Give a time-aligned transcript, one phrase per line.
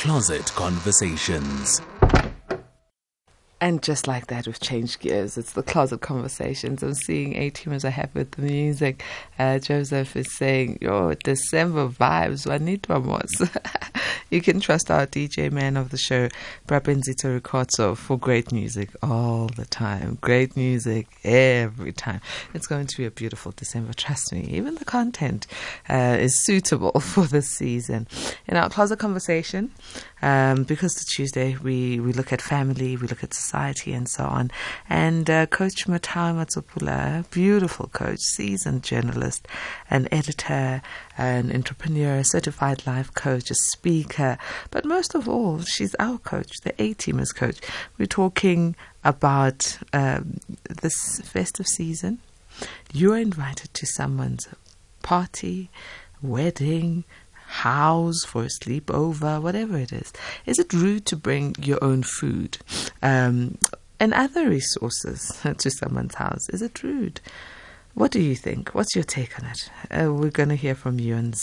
[0.00, 1.82] Closet Conversations.
[3.60, 5.36] And just like that, we've changed gears.
[5.36, 6.82] It's the closet conversations.
[6.82, 9.04] I'm seeing A teamers are happy with the music.
[9.38, 12.46] Uh, Joseph is saying, Yo, December vibes.
[12.46, 13.50] Wanitwa mos.
[14.30, 16.28] you can trust our DJ man of the show,
[16.66, 20.18] Brabenzito Ricordo, for great music all the time.
[20.20, 22.20] Great music every time.
[22.54, 24.42] It's going to be a beautiful December, trust me.
[24.42, 25.48] Even the content
[25.88, 28.06] uh, is suitable for this season.
[28.46, 29.72] In our closet conversation,
[30.22, 34.24] um, because the Tuesday we, we look at family, we look at society, and so
[34.24, 34.50] on.
[34.88, 39.48] And uh, Coach Mathawe Matsapola, beautiful coach, seasoned journalist,
[39.88, 40.82] an editor,
[41.18, 44.19] an entrepreneur, certified life coach, a speaker,
[44.70, 47.58] but most of all, she's our coach, the A teamers coach.
[47.98, 50.38] We're talking about um,
[50.82, 52.18] this festive season.
[52.92, 54.48] You're invited to someone's
[55.02, 55.70] party,
[56.22, 57.04] wedding,
[57.50, 60.12] house for a sleepover, whatever it is.
[60.46, 62.58] Is it rude to bring your own food
[63.02, 63.58] um,
[63.98, 66.48] and other resources to someone's house?
[66.50, 67.20] Is it rude?
[68.00, 68.70] What do you think?
[68.70, 69.70] What's your take on it?
[69.90, 71.34] Uh, we're going to hear from you on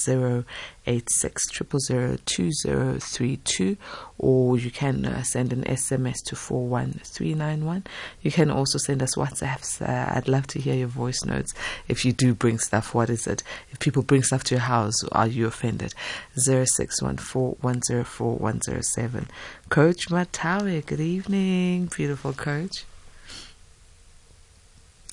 [0.88, 3.77] 086 2032
[4.17, 7.83] or you can uh, send an SMS to 41391.
[8.23, 9.88] You can also send us WhatsApps.
[9.88, 11.53] Uh, I'd love to hear your voice notes.
[11.88, 13.44] If you do bring stuff, what is it?
[13.69, 15.94] If people bring stuff to your house, are you offended?
[16.39, 19.27] 0614104107.
[19.69, 22.83] Coach Mathawe, good evening, beautiful coach.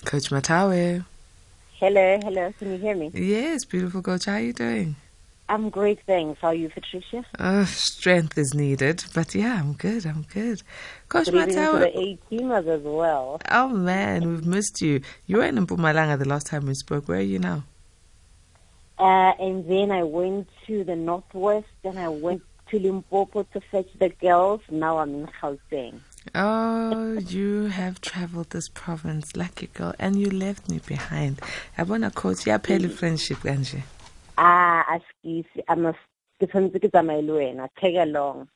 [0.07, 1.05] Coach Mathawe.
[1.85, 2.51] Hello, hello.
[2.59, 3.11] Can you hear me?
[3.13, 4.25] Yes, beautiful coach.
[4.25, 4.97] How are you doing?
[5.51, 6.41] I'm great, thanks.
[6.41, 7.27] How are you, Patricia?
[7.39, 10.07] Uh, strength is needed, but yeah, I'm good.
[10.07, 10.63] I'm good.
[11.11, 11.73] Coach good Matao.
[11.73, 13.39] to the A teamers as well.
[13.51, 15.03] Oh man, we've missed you.
[15.27, 17.07] You were in Mpumalanga the last time we spoke.
[17.07, 17.65] Where are you now?
[18.99, 22.41] Uh, and then I went to the northwest, and I went
[22.71, 24.63] to Limpopo to fetch the girls.
[24.71, 26.01] Now I'm in Gauteng.
[26.35, 31.41] Oh, you have traveled this province, lucky girl, and you left me behind.
[31.77, 33.85] I want to coach your pale friendship, Angie.
[34.39, 35.99] Ah, askisi, I must
[36.43, 37.69] tshwanetse ke tsamaye le wena.
[37.81, 38.49] Tag along.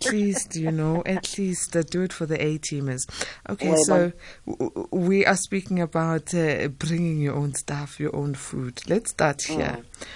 [0.00, 3.06] Please, you know, at least uh, do it for the A teamers.
[3.48, 4.12] Okay, so
[4.46, 8.80] w- we are speaking about uh, bringing your own stuff, your own food.
[8.88, 9.78] Let's start here.
[9.80, 10.06] Mm.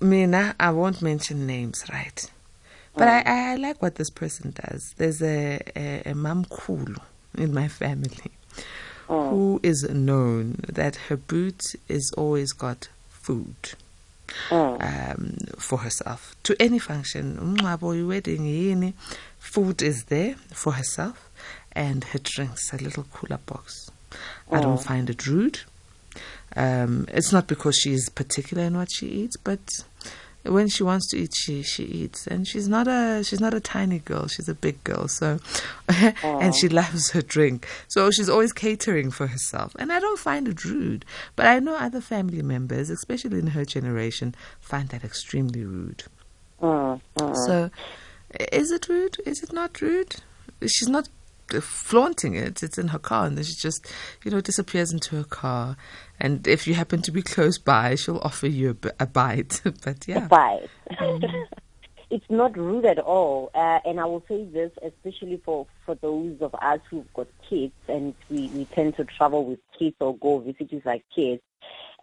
[0.00, 2.30] Mina, I won't mention names, right?
[2.96, 4.94] But I, I like what this person does.
[4.96, 6.96] There's a, a, a mom kulu
[7.38, 8.30] in my family
[9.08, 9.28] Mm.
[9.28, 13.54] who is known that her boot is always got food
[14.48, 14.80] Mm.
[14.80, 17.36] um, for herself to any function.
[17.36, 18.94] Umngcwabo, wedding, yini,
[19.38, 21.28] food is there for herself
[21.72, 23.90] and her drinks, a little cooler box.
[24.50, 24.84] I don't Mm.
[24.84, 25.60] find it rude.
[26.56, 29.60] Um, it's not because she is particular in what she eats, but
[30.44, 33.60] when she wants to eat, she she eats, and she's not a she's not a
[33.60, 34.26] tiny girl.
[34.26, 35.38] She's a big girl, so
[36.22, 37.66] and she loves her drink.
[37.88, 41.04] So she's always catering for herself, and I don't find it rude.
[41.34, 46.04] But I know other family members, especially in her generation, find that extremely rude.
[46.60, 47.00] Mm.
[47.16, 47.36] Mm.
[47.46, 47.70] So,
[48.52, 49.16] is it rude?
[49.24, 50.16] Is it not rude?
[50.66, 51.08] She's not
[51.60, 52.62] flaunting it.
[52.62, 53.86] It's in her car, and then she just,
[54.24, 55.76] you know, disappears into her car.
[56.20, 59.60] And if you happen to be close by, she'll offer you a, b- a bite.
[59.84, 60.68] but yeah, Bye.
[62.10, 63.50] it's not rude at all.
[63.54, 67.72] Uh, and I will say this, especially for, for those of us who've got kids
[67.88, 71.42] and we, we tend to travel with kids or go visit with our kids.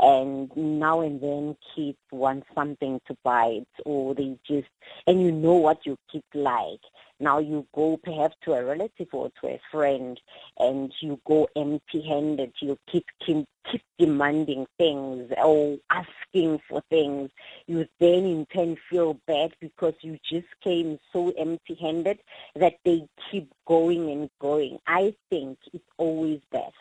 [0.02, 4.68] And now and then kids want something to bite or they just,
[5.06, 6.82] and you know what your kids like.
[7.20, 10.20] Now you go perhaps to a relative or to a friend
[10.58, 12.54] and you go empty-handed.
[12.60, 17.30] Your kids keep, keep demanding things or asking for things
[17.68, 22.20] you then in turn feel bad because you just came so empty handed
[22.56, 24.80] that they keep going and going.
[24.88, 26.74] I think it's always best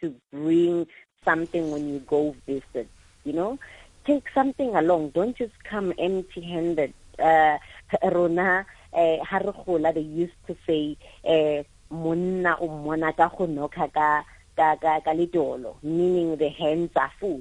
[0.00, 0.86] to bring
[1.24, 2.88] something when you go visit,
[3.24, 3.58] you know?
[4.06, 5.10] Take something along.
[5.10, 6.92] Don't just come empty handed.
[7.18, 7.58] Uh,
[8.12, 14.24] Rona, uh, they used to say, uh, monna o mmona ka go noka ka
[14.56, 17.40] ka ka ka letolo meaning the hands are full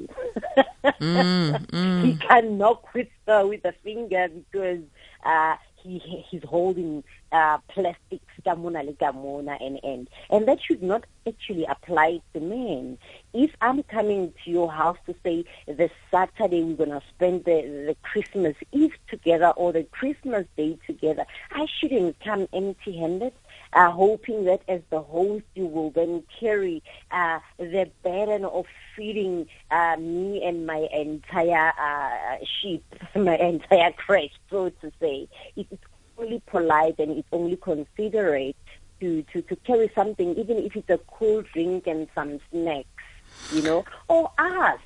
[1.02, 1.60] Mm,
[2.02, 4.82] he can knock with uh, with a finger because
[5.26, 5.56] uh,
[5.88, 11.66] he he's holding uh, plastic stamuna le gamona and and and that should not actually
[11.66, 12.98] apply to men.
[13.34, 17.96] If I'm coming to your house to say this Saturday we're gonna spend the the
[18.04, 23.34] Christmas Eve together or the Christmas Day together, I shouldn't come empty-handed.
[23.74, 26.82] Uh, hoping that as the host you will then carry
[27.12, 28.66] uh, the burden of
[28.96, 32.84] feeding uh, me and my entire uh, sheep,
[33.16, 35.28] my entire crèche, so to say.
[35.56, 35.74] It's
[36.18, 38.56] only polite and it's only considerate
[39.00, 42.88] to, to, to carry something, even if it's a cool drink and some snacks,
[43.54, 44.82] you know, or ask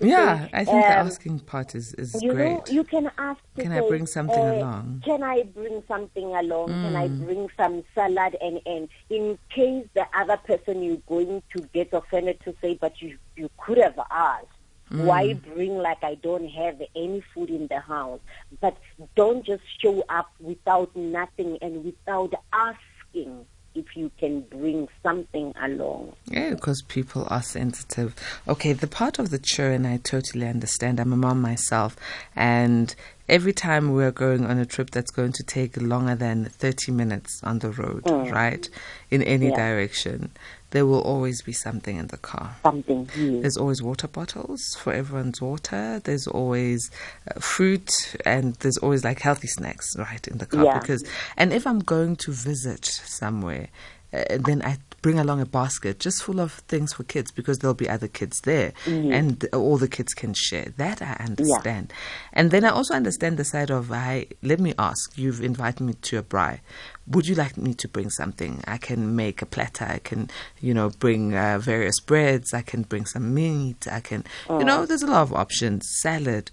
[0.00, 2.50] yeah, I think um, the asking part is, is you great.
[2.50, 3.40] Know, you can ask.
[3.56, 5.02] Can say, I bring something uh, along?
[5.04, 6.70] Can I bring something along?
[6.70, 6.82] Mm.
[6.82, 7.26] Can I Mm.
[7.26, 8.36] bring some salad?
[8.40, 13.00] And, and in case the other person you're going to get offended to say, but
[13.00, 14.46] you you could have asked.
[14.92, 15.04] Mm.
[15.04, 18.20] Why bring like I don't have any food in the house?
[18.60, 18.76] But
[19.16, 26.12] don't just show up without nothing and without asking if you can bring something along.
[26.26, 28.14] Yeah, because people are sensitive.
[28.46, 31.00] Okay, the part of the children I totally understand.
[31.00, 31.96] I'm a mom myself,
[32.36, 32.94] and
[33.28, 37.40] every time we're going on a trip that's going to take longer than 30 minutes
[37.42, 38.30] on the road, Mm.
[38.30, 38.68] right,
[39.10, 39.56] in any Yeah.
[39.56, 40.30] direction,
[40.74, 42.56] there will always be something in the car.
[42.64, 43.08] Something.
[43.16, 43.42] Yes.
[43.42, 46.00] There's always water bottles for everyone's water.
[46.02, 46.90] There's always
[47.30, 47.88] uh, fruit,
[48.26, 50.64] and there's always like healthy snacks, right, in the car.
[50.64, 50.80] Yeah.
[50.80, 51.04] Because,
[51.36, 53.68] and if I'm going to visit somewhere,
[54.12, 57.74] uh, then I bring along a basket just full of things for kids because there'll
[57.74, 59.12] be other kids there, Mhm.
[59.12, 60.68] and all the kids can share.
[60.78, 61.92] That I understand,
[62.32, 64.28] and then I also understand the side of I.
[64.42, 65.18] Let me ask.
[65.18, 66.60] You've invited me to a braai.
[67.06, 68.64] Would you like me to bring something?
[68.66, 69.84] I can make a platter.
[69.84, 70.30] I can,
[70.62, 72.54] you know, bring uh, various breads.
[72.54, 73.86] I can bring some meat.
[73.86, 75.86] I can, you know, there's a lot of options.
[76.00, 76.50] Salad,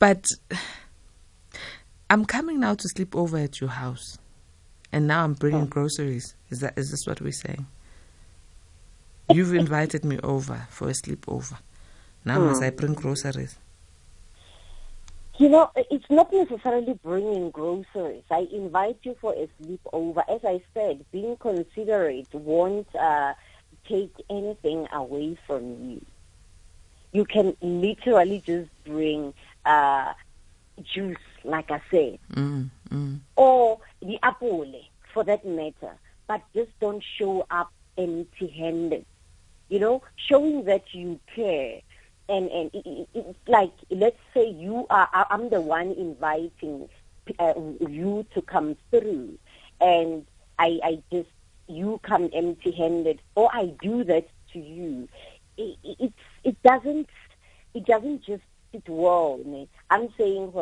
[0.00, 0.24] but
[2.10, 4.18] I'm coming now to sleep over at your house,
[4.92, 6.34] and now I'm bringing groceries.
[6.50, 7.66] Is that is this what we're saying?
[9.32, 11.58] You've invited me over for a sleepover.
[12.24, 13.58] Now must I bring groceries?
[15.38, 18.24] You know, it's not necessarily bringing groceries.
[18.30, 20.24] I invite you for a sleepover.
[20.28, 23.34] As I said, being considerate won't uh,
[23.88, 26.04] take anything away from you.
[27.12, 29.32] You can literally just bring
[29.64, 30.12] uh,
[30.82, 33.20] juice, like I said, Mm, mm.
[33.36, 34.66] or the apple,
[35.12, 35.96] for that matter.
[36.26, 39.04] But just don't show up empty-handed.
[39.68, 41.80] You know, showing that you care
[42.28, 46.88] and and it, it, it's like let's say you are I'm the one inviting
[47.38, 47.54] uh,
[47.88, 49.38] you to come through,
[49.80, 50.26] and
[50.58, 51.30] I I just
[51.66, 55.08] you come empty-handed, or I do that to you.
[55.56, 56.12] It, it
[56.44, 57.08] it doesn't
[57.74, 58.42] it doesn't just
[58.72, 59.40] sit well.
[59.90, 60.52] I'm saying,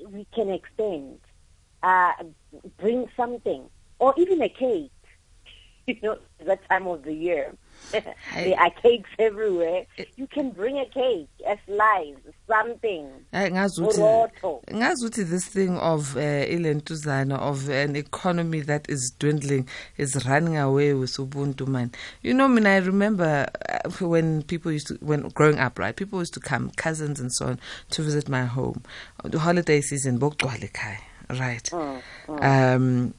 [0.00, 1.18] we can extend,
[1.82, 2.12] uh,
[2.78, 3.62] bring something,
[3.98, 4.90] or even a cake.
[5.88, 7.54] You know, that time of the year.
[7.92, 9.86] there are cakes everywhere.
[10.16, 12.16] You can bring a cake, a slice,
[12.46, 13.06] something.
[13.32, 14.62] Ngazi ukuthi Burotho.
[14.70, 19.66] ngazi ukuthi this thing of uh, ilentuzana of an economy that is dwindling
[19.96, 21.90] is running away with ubuntu man
[22.22, 25.96] you know I mean I remember uh, when people used to when growing up right
[25.96, 27.60] people used to come cousins and so on
[27.92, 28.82] to visit my home
[29.24, 30.98] the holiday season bokugcwala ekhaya
[31.30, 32.02] right Mm,
[32.42, 33.14] um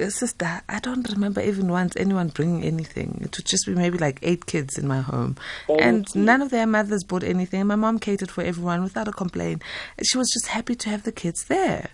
[0.00, 3.18] uh, sister, I don't remember even once anyone bringing anything.
[3.22, 5.36] It would just be maybe like eight kids in my home.
[5.68, 7.66] and none of their mothers bought anything.
[7.66, 9.62] My mom catered for everyone without a complaint.
[10.02, 11.90] She was just happy to have the kids there.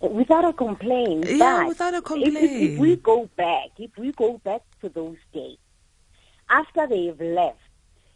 [0.00, 1.26] Without a complaint.
[1.28, 5.16] Yeah, without a if- If, if we go back, if we go back to those
[5.32, 5.58] days,
[6.48, 7.58] after they've left,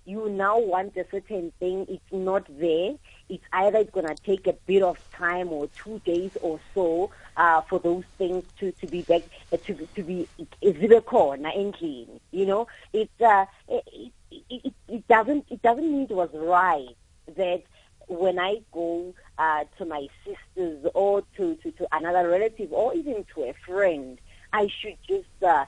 [0.05, 2.95] you now want a certain thing, it's not there.
[3.29, 7.11] It's either it's going to take a bit of time or two days or so
[7.37, 10.29] uh, for those things to, to be back, uh, to, to be
[10.63, 12.21] and clean.
[12.31, 16.95] You know, it's, uh, it, it, it, it doesn't, it doesn't mean it was right
[17.37, 17.63] that
[18.09, 23.25] when I go uh, to my sisters or to, to, to another relative or even
[23.35, 24.19] to a friend,
[24.53, 25.65] I should just uh,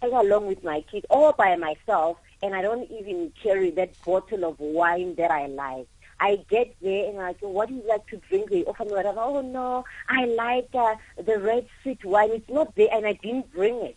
[0.00, 4.44] take along with my kid or by myself, and I don't even carry that bottle
[4.44, 5.88] of wine that I like.
[6.20, 8.50] I get there and I go, what do you like to drink?
[8.50, 9.20] They offer me whatever.
[9.20, 12.30] Oh no, I like uh, the red sweet wine.
[12.32, 13.96] It's not there, and I didn't bring it.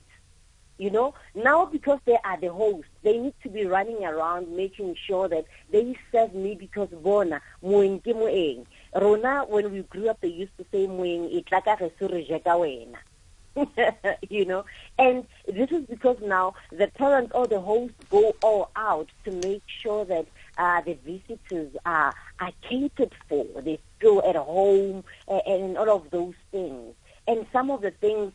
[0.78, 4.96] You know, now because they are the host, they need to be running around making
[4.96, 8.66] sure that they serve me because bona moeng ke.
[8.96, 12.08] Rona when we grew up they used to say moeng e tla ka ge se
[12.08, 12.98] re wena.
[14.30, 14.64] you know,
[14.98, 19.64] and this is because now the parents or the host go all out to make
[19.82, 20.28] sure that
[20.60, 23.46] uh, the visitors are are catered for.
[23.62, 26.94] They feel at home and, and all of those things.
[27.28, 28.34] And some of the things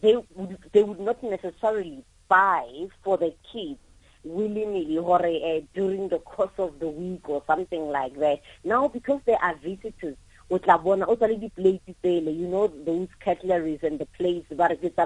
[0.00, 3.80] they would they would not necessarily buy for the kids
[4.24, 8.40] willy-nilly or uh, during the course of the week or something like that.
[8.64, 10.16] Now, because they are visitors,
[10.50, 14.68] o tla bona o tsale di-plate tsele you know those cutleries and the plates ba
[14.68, 15.04] re ke tsa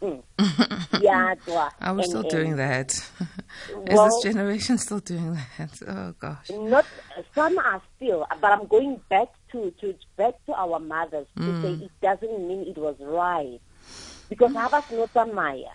[0.00, 0.22] Mm.
[1.46, 2.92] was Are we still doing that?
[3.86, 5.70] Is well, this generation still doing that?
[5.88, 6.50] Oh gosh.
[6.50, 6.86] Not
[7.34, 11.62] some are still, but I'm going back to to back to our mothers to mm.
[11.62, 13.60] say it doesn't mean it was right
[14.28, 14.74] because have mm.
[15.14, 15.74] not Maya,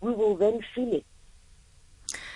[0.00, 1.06] we will then feel it.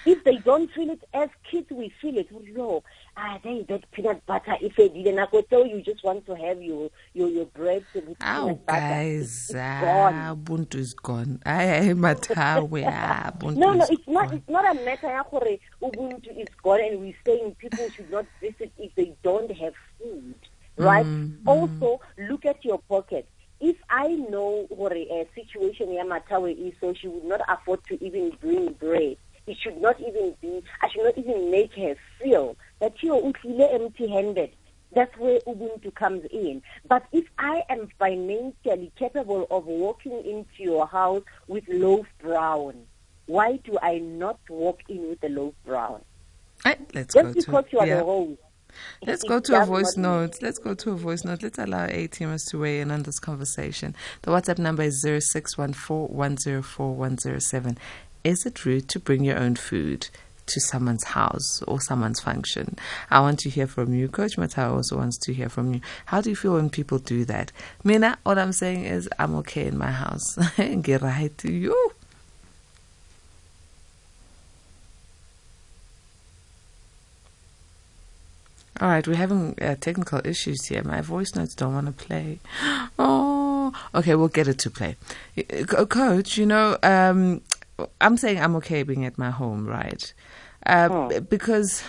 [0.06, 2.28] If they don't feel it as kids, we feel it.
[2.56, 2.84] No,
[3.16, 4.56] ah, they that peanut butter.
[4.60, 7.84] If they didn't, I could tell you just want to have your your, your bread
[7.92, 8.78] with oh, peanut butter.
[8.80, 11.42] guys, ah, Ubuntu is gone.
[11.44, 14.32] I matawe, ah, Ubuntu No, no, it's not.
[14.32, 15.26] It's not a matter of
[15.82, 20.36] Ubuntu is gone, and we're saying people should not visit if they don't have food,
[20.76, 21.04] right?
[21.04, 22.30] Mm, also, mm.
[22.30, 27.24] look at your pocket if I know what a situation Yamatawe is, so she would
[27.24, 31.50] not afford to even bring bread it should not even be, I should not even
[31.50, 34.50] make her feel that you are empty handed.
[34.92, 36.62] That's where Ubuntu comes in.
[36.88, 42.86] But if I am financially capable of walking into your house with loaf brown,
[43.26, 46.00] why do I not walk in with the loaf brown?
[46.64, 47.96] Right, let's Just go because to, you are yeah.
[47.96, 48.38] the host.
[49.06, 50.42] Let's go to a voice note.
[50.42, 51.42] Let's go to a voice note.
[51.42, 53.94] Let's allow A teamers to weigh in on this conversation.
[54.22, 57.78] The WhatsApp number is 0614
[58.26, 60.08] is it rude to bring your own food
[60.46, 62.76] to someone's house or someone's function?
[63.08, 64.08] I want to hear from you.
[64.08, 65.80] Coach Matao also wants to hear from you.
[66.06, 67.52] How do you feel when people do that?
[67.84, 70.36] Mina, what I'm saying is I'm okay in my house.
[70.82, 71.92] Get right to you.
[78.78, 80.82] All right, we're having uh, technical issues here.
[80.82, 82.40] My voice notes don't want to play.
[82.98, 84.96] Oh, okay, we'll get it to play.
[85.66, 87.42] Coach, you know, um,
[88.00, 90.12] I'm saying I'm okay being at my home, right?
[90.64, 91.20] Uh, oh.
[91.20, 91.82] Because,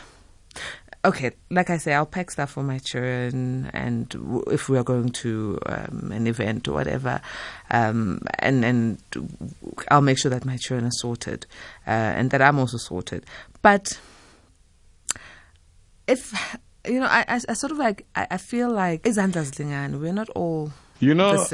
[1.06, 4.84] okay, like I say, I'll pack stuff for my children, and w- if we are
[4.84, 7.22] going to um, an event or whatever,
[7.72, 8.98] um, and and
[9.90, 11.46] I'll make sure that my children are sorted,
[11.86, 13.26] uh, and that I'm also sorted.
[13.62, 14.00] But
[16.08, 16.34] if
[16.86, 19.18] you know, I, I, I sort of like I, I feel like it's
[20.02, 21.46] we're not all you know.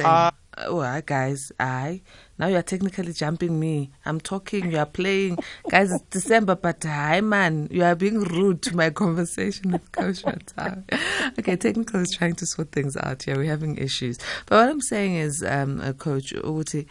[0.57, 2.01] Oh, guys, I
[2.37, 3.91] now you are technically jumping me.
[4.05, 5.37] I'm talking, you are playing.
[5.69, 10.23] Guys, it's December, but hi, man, you are being rude to my conversation with Coach
[10.23, 10.83] Matau.
[11.39, 13.35] okay, technical is trying to sort things out here.
[13.35, 14.17] We're having issues.
[14.45, 16.87] But what I'm saying is, um, uh, Coach Uti,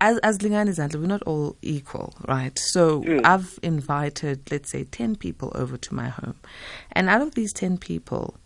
[0.00, 2.58] as as Lingani Zandla, we're not all equal, right?
[2.58, 3.24] So mm.
[3.24, 6.36] I've invited, let's say, ten people over to my home,
[6.92, 8.36] and out of these ten people,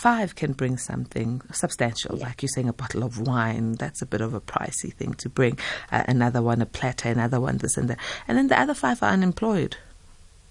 [0.00, 2.24] Five can bring something substantial, yeah.
[2.24, 3.74] like you're saying, a bottle of wine.
[3.74, 5.58] That's a bit of a pricey thing to bring.
[5.92, 7.98] Uh, another one, a platter, another one, this and that.
[8.26, 9.76] And then the other five are unemployed.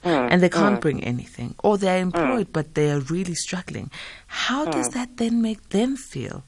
[0.05, 0.81] Mm, and they can't mm.
[0.81, 2.53] bring anything, or they're employed mm.
[2.53, 3.89] but they are really struggling.
[4.27, 4.93] How does mm.
[4.93, 6.43] that then make them feel?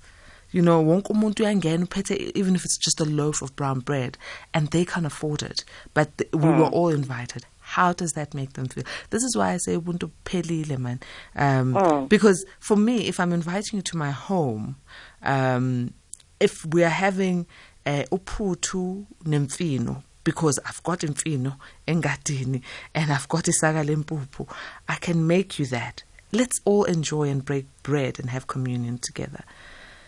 [0.51, 4.19] You know, wonke umuntu uyangena even if it's just a loaf of brown bread,
[4.53, 5.65] and they can't afford it.
[5.95, 6.71] But th- we were mm.
[6.71, 8.83] all invited how does that make them feel?
[9.11, 10.99] This is why I say ubuntu pelile man.
[11.37, 12.05] Um, oh.
[12.05, 14.75] Because for me, if I'm inviting you to my home,
[15.23, 15.93] um,
[16.41, 17.47] if we are having
[17.85, 21.55] uh, uphutu nemfino, because I've got imfino
[21.87, 22.61] engadini
[22.93, 24.53] and I've got isaka lempuphu,
[24.89, 26.03] I can make you that.
[26.33, 29.45] Let's all enjoy and break bread and have communion together.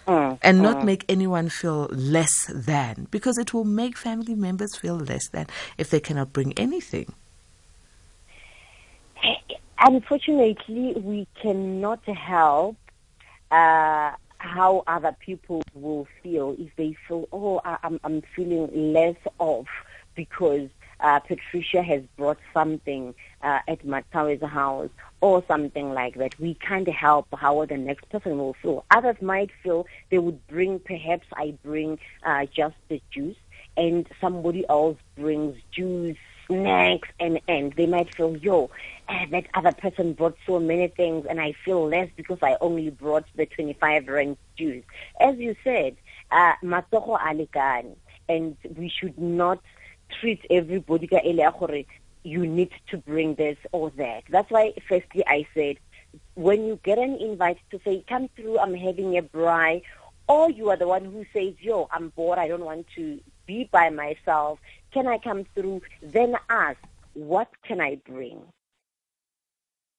[0.06, 0.84] Mm, and not mm.
[0.84, 5.90] make anyone feel less than because it will make family members feel less than if
[5.90, 7.14] they cannot bring anything.
[9.80, 12.78] Unfortunately, we cannot help
[13.52, 19.68] uh, how other people will feel if they feel, oh, I'm, I'm feeling less off
[20.16, 24.90] because uh, Patricia has brought something uh, at Mathawe's house
[25.22, 26.40] or something like that.
[26.40, 28.86] We can't help how the next person will feel.
[28.92, 33.38] Others might feel they would bring, perhaps I bring uh, just the juice
[33.76, 38.70] and somebody else brings juice, snacks, and, and they might feel, yo,
[39.10, 42.90] uh, that other person brought so many things and I feel less because I only
[42.90, 44.84] brought the 25 rand juice.
[45.20, 45.98] As you said,
[46.32, 47.18] uh, matsogo
[48.30, 49.60] and we should not
[50.20, 51.08] treat everybody
[52.24, 54.24] you need to bring this or that.
[54.30, 55.78] That's why firstly I said
[56.36, 59.82] when you get an invite to say come through I'm having a braai
[60.28, 63.70] or you are the one who says yo I'm bored I don't want to be
[63.72, 64.60] by myself
[64.92, 66.80] can I come through then ask
[67.14, 68.42] what can I bring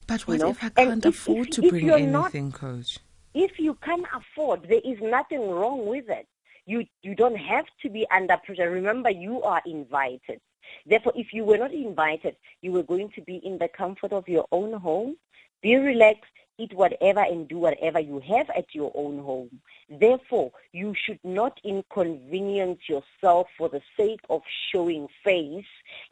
[0.07, 0.51] but what you know?
[0.51, 2.99] if I can't if, afford if, to bring anything, not, coach?
[3.33, 6.27] If you can afford, there is nothing wrong with it.
[6.67, 8.71] You you don't have to be under pressure.
[8.71, 10.41] Remember, you are invited.
[10.87, 14.29] Therefore, if you were not invited, you were going to be in the comfort of
[14.29, 15.17] your own home.
[15.63, 19.61] Be relaxed, eat whatever and do whatever you have at your own home.
[19.89, 24.43] Therefore, you should not inconvenience yourself for the sake of
[24.73, 25.65] showing face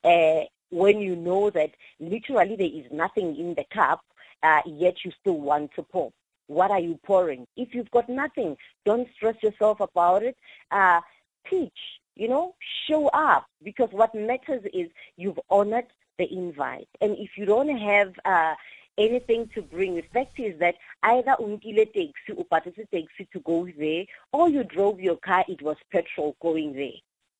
[0.04, 1.70] uh, when you know that
[2.00, 4.00] literally there is nothing in the cup,
[4.42, 6.12] uh, yet you still want to pour.
[6.46, 7.46] What are you pouring?
[7.56, 10.36] If you've got nothing, don't stress yourself about it.
[10.70, 11.00] Uh,
[11.48, 12.54] teach, you know,
[12.88, 15.86] show up because what matters is you've honored
[16.18, 16.88] the invite.
[17.00, 18.54] And if you don't have uh,
[18.98, 23.68] anything to bring, the fact is that either unkile taxi or a taxi to go
[23.78, 26.90] there, or you drove your car, it was petrol going there.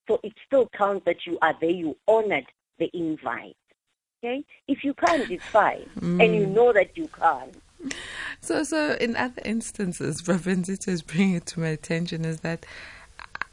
[0.09, 2.47] So it still counts that you are there, you honored
[2.79, 3.57] the invite.
[4.25, 4.45] Okay?
[4.69, 5.89] If you can't, it's fine.
[5.99, 6.25] Mm.
[6.25, 7.55] And you know that you can't.
[8.41, 12.65] So, so in other instances, Ravenzita is bringing it to my attention is that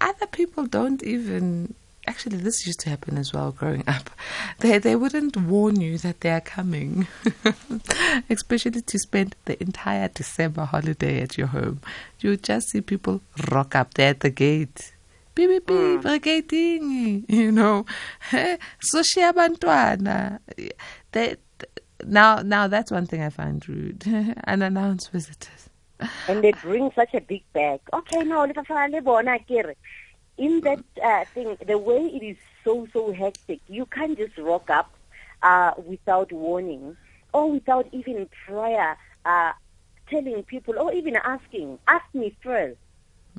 [0.02, 1.76] other people don't even
[2.10, 4.10] actually this used to happen as well growing up.
[4.60, 7.08] They they wouldn't warn you that they are coming,
[8.30, 11.82] especially to spend the entire December holiday at your home.
[12.20, 14.94] You would just see people rock up there at the gate.
[15.36, 17.30] Beep beep beep, mm.
[17.40, 17.86] you know.
[18.82, 20.40] So she abantwana.
[21.12, 21.36] They
[22.04, 24.04] now now that's one thing I find rude.
[24.48, 25.70] Unannounced visitors.
[26.28, 27.82] And they bring such a big bag.
[27.94, 28.42] Okay, no,
[30.40, 34.70] in that uh, thing, the way it is so, so hectic, you can't just rock
[34.70, 34.92] up
[35.44, 36.96] uh, without warning
[37.34, 39.52] or without even prior uh,
[40.10, 42.78] telling people or even asking, ask me first.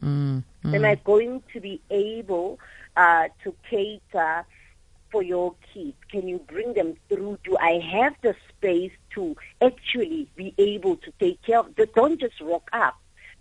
[0.01, 0.75] Mm, mm.
[0.75, 2.61] Am I going to be able
[2.97, 4.45] uh, to cater
[5.11, 5.97] for your kids?
[6.11, 7.39] Can you bring them through?
[7.45, 11.89] Do I have the space to actually be able to take care of them?
[11.95, 12.97] Don't just rock up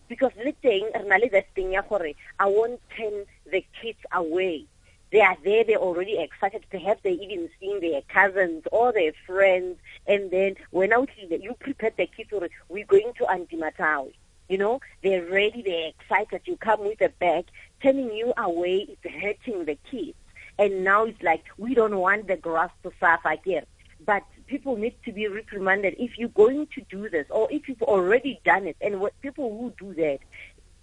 [0.09, 4.65] because le teng re na le that thing i won't turn the kids away.
[5.11, 6.65] They are there they're already excited.
[6.69, 9.77] Perhaps they even seeing their cousins or their friends.
[10.05, 12.31] And then when out you prepare the kids
[12.67, 14.13] we're going to Antimatawi
[14.49, 17.45] you know they're ready they're excited you come with a bag.
[17.81, 20.17] Turning you away is hurting the kids.
[20.57, 23.65] And now it's like we don't want the grass to suffer again.
[24.05, 27.81] but people need to be reprimanded if you're going to do this or if you've
[27.83, 28.75] already done it.
[28.81, 30.19] And what people who do that,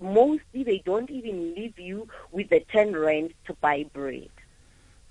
[0.01, 4.31] mostly they don't even leave you with the 10 rand to buy bread.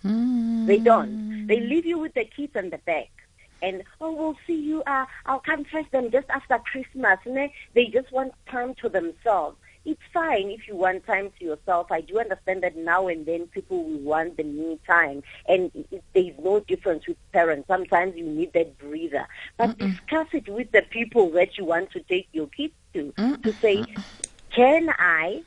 [0.03, 0.65] Mm.
[0.65, 1.47] They don't.
[1.47, 3.09] They leave you with the kids and the bag.
[3.61, 4.83] And, oh, we'll see you.
[4.83, 7.19] Uh, I'll come first them just after Christmas.
[7.25, 11.91] And they just want time to themselves it's fine if you want time to yourself.
[11.91, 15.71] I do understand that now and then people will want the me time, and
[16.13, 17.67] there's no difference with parents.
[17.67, 19.77] Sometimes you need that breather, but Mm-mm.
[19.77, 23.43] discuss it with the people that you want to take your kids to Mm-mm.
[23.43, 23.85] to say,
[24.51, 25.43] can I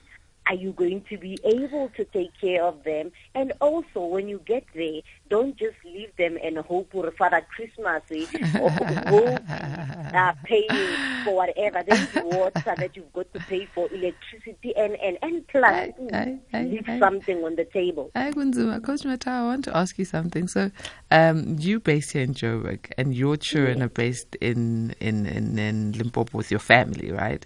[0.49, 3.13] are you going to be able to take care of them?
[3.35, 8.03] And also, when you get there, don't just leave them and hope for Father Christmas
[8.11, 8.25] eh,
[8.61, 11.83] or hope uh, paying for whatever.
[11.87, 15.65] There's water that you've got to pay for, electricity, and, and, and plus
[16.13, 18.11] I, I, leave I, something on the table.
[18.17, 18.83] Hi, Gunzuma.
[18.83, 20.49] Coach Mata, I want to ask you something.
[20.49, 20.71] So,
[21.11, 25.93] um, you based here in Joburg, and your children are based in, in, in, in
[25.93, 27.45] Limpopo with your family, right?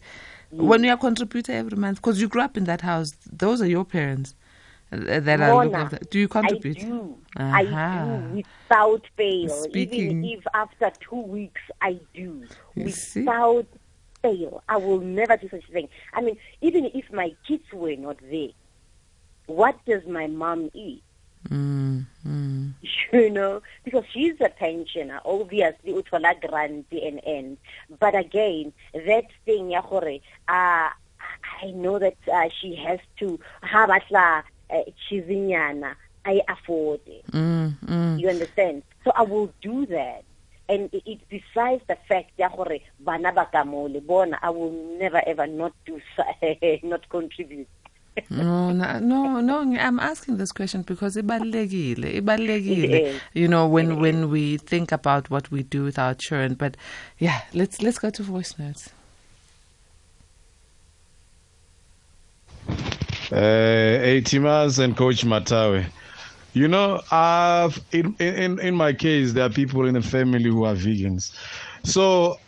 [0.53, 3.63] When you are a contributor every month, because you grew up in that house, those
[3.63, 4.35] are your parents
[4.93, 5.99] uh, that are looking after.
[6.11, 6.79] Do you contribute?
[6.79, 7.17] I do.
[7.37, 7.57] Uh-huh.
[7.57, 9.49] I do without fail.
[9.49, 10.23] Speaking.
[10.23, 13.79] Even if after two weeks, I do you without see?
[14.23, 14.63] fail.
[14.69, 15.89] I will never do such a thing.
[16.13, 18.51] I mean, even if my kids were not there,
[19.47, 21.03] what does my mom eat?
[21.49, 22.73] Mm, mm.
[23.13, 27.59] You know, because she's a pensioner, obviously, uthola grant and end.
[28.01, 30.13] But again, that thing, ya uh,
[30.49, 30.91] I
[31.75, 34.43] know that uh, she has to have a
[35.11, 37.27] chizinyana, I afford it.
[37.33, 38.21] Mm, mm.
[38.21, 38.83] You understand?
[39.05, 40.25] So I will do that.
[40.69, 42.53] And it, besides the fact that
[43.01, 43.65] bana ba
[44.01, 46.01] bona, I will never ever not do
[46.83, 47.69] not contribute
[48.31, 53.21] no, no, no, I'm asking this question because ibalulekile, ibalulekile.
[53.33, 56.55] You know, when when we think about what we do with our children.
[56.55, 56.77] But
[57.19, 58.91] yeah, let's let's go to voice notes.
[63.31, 65.87] Uh, Timas and Coach Mathawe.
[66.53, 70.65] You know, I've, in, in in my case, there are people in the family who
[70.65, 71.35] are vegans,
[71.83, 72.39] so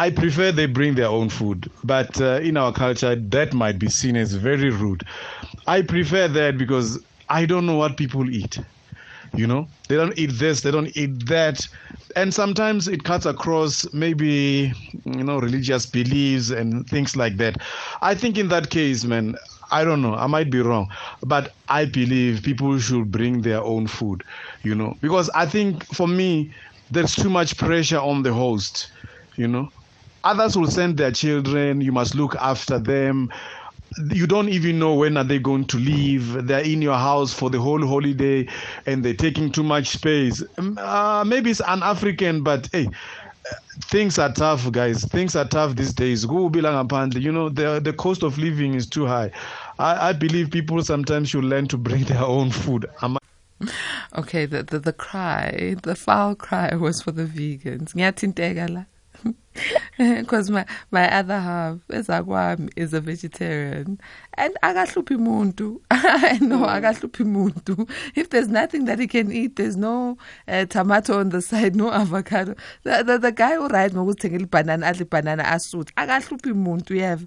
[0.00, 3.88] I prefer they bring their own food, but uh, in our culture, that might be
[3.88, 5.02] seen as very rude.
[5.66, 8.58] I prefer that because I don't know what people eat.
[9.34, 11.66] You know, they don't eat this, they don't eat that,
[12.16, 14.72] and sometimes it cuts across maybe
[15.04, 17.56] you know religious beliefs and things like that.
[18.02, 19.34] I think in that case, man,
[19.70, 20.88] I don't know, I might be wrong,
[21.22, 24.22] but I believe people should bring their own food.
[24.62, 26.52] You know, because I think for me,
[26.90, 28.88] there's too much pressure on the host.
[29.36, 29.68] You know,
[30.24, 31.80] others will send their children.
[31.80, 33.30] You must look after them.
[34.12, 36.46] You don't even know when are they going to leave.
[36.46, 38.46] They're in your house for the whole holiday,
[38.86, 40.42] and they're taking too much space.
[40.58, 42.88] Um, Uh, maybe it's an African, but hey,
[43.84, 48.36] things are tough guys things are tough these days you know the the cost of
[48.38, 49.30] living is too high
[49.78, 52.84] i, I believe people sometimes should learn to bring their own food
[54.16, 57.94] Okay, the, the the cry, the foul cry was for the vegans.
[59.98, 64.00] Because my, my other half, ezakwami, is a vegetarian.
[64.34, 65.80] And akahluphi muntu.
[65.90, 67.90] I know akahluphi muntu.
[68.14, 70.16] If there's nothing that he can eat, there's no
[70.48, 72.54] uh, tomato on the side, no avocado.
[72.84, 77.26] The, the, the guy who right ngokuthengela banana adle banana asuthi akahluphi muntu yeva.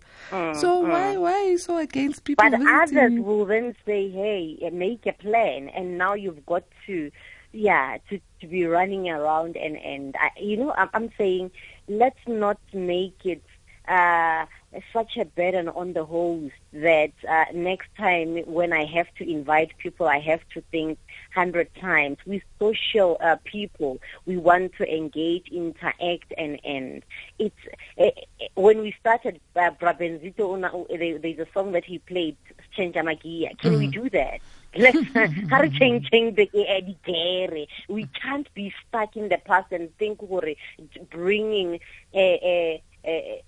[0.55, 3.21] So why why are you so against people But others you?
[3.21, 7.11] will then say, "Hey, uh, make a plan," and now you've got to,
[7.51, 11.51] yeah, to to be running around and and I, you know, I'm, I'm saying,
[11.87, 13.43] let's not make it
[13.87, 14.45] uh,
[14.91, 19.77] such a burden on the host that uh, next time when I have to invite
[19.77, 20.97] people, I have to think
[21.35, 22.17] hundred times.
[22.25, 27.03] We social uh, people, we want to engage, interact, and and
[27.39, 27.55] it's
[27.99, 28.11] uh,
[28.55, 32.37] when we started uh, Brabenzito, there's a song that he played,
[32.75, 33.55] Change Magia.
[33.55, 34.39] Can we do that?
[34.75, 34.97] Let's
[35.49, 37.67] hurry change change the.
[37.89, 40.55] We can't be stuck in the past and think we're
[41.11, 41.79] bringing
[42.13, 43.43] a a a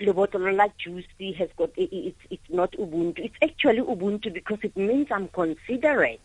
[0.00, 3.18] lebotolo la juicy has got it's it's not ubuntu.
[3.18, 6.20] It's actually ubuntu because it means I'm considerate.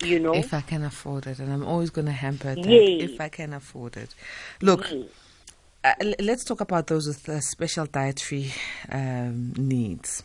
[0.00, 0.34] You know.
[0.34, 3.10] If I can afford it, and I'm always going to hamper that Yes.
[3.12, 4.14] if I can afford it.
[4.60, 5.04] Look, Yes.
[5.84, 8.52] uh, let's talk about those with uh, special dietary
[8.90, 10.24] um, needs.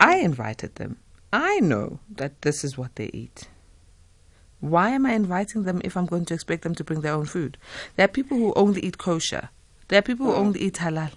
[0.00, 0.98] I invited them.
[1.32, 3.48] I know that this is what they eat.
[4.60, 7.24] Why am I inviting them if I'm going to expect them to bring their own
[7.24, 7.56] food?
[7.96, 9.48] There are people who only eat kosher.
[9.88, 10.38] There are people who mm.
[10.38, 11.12] only eat halal.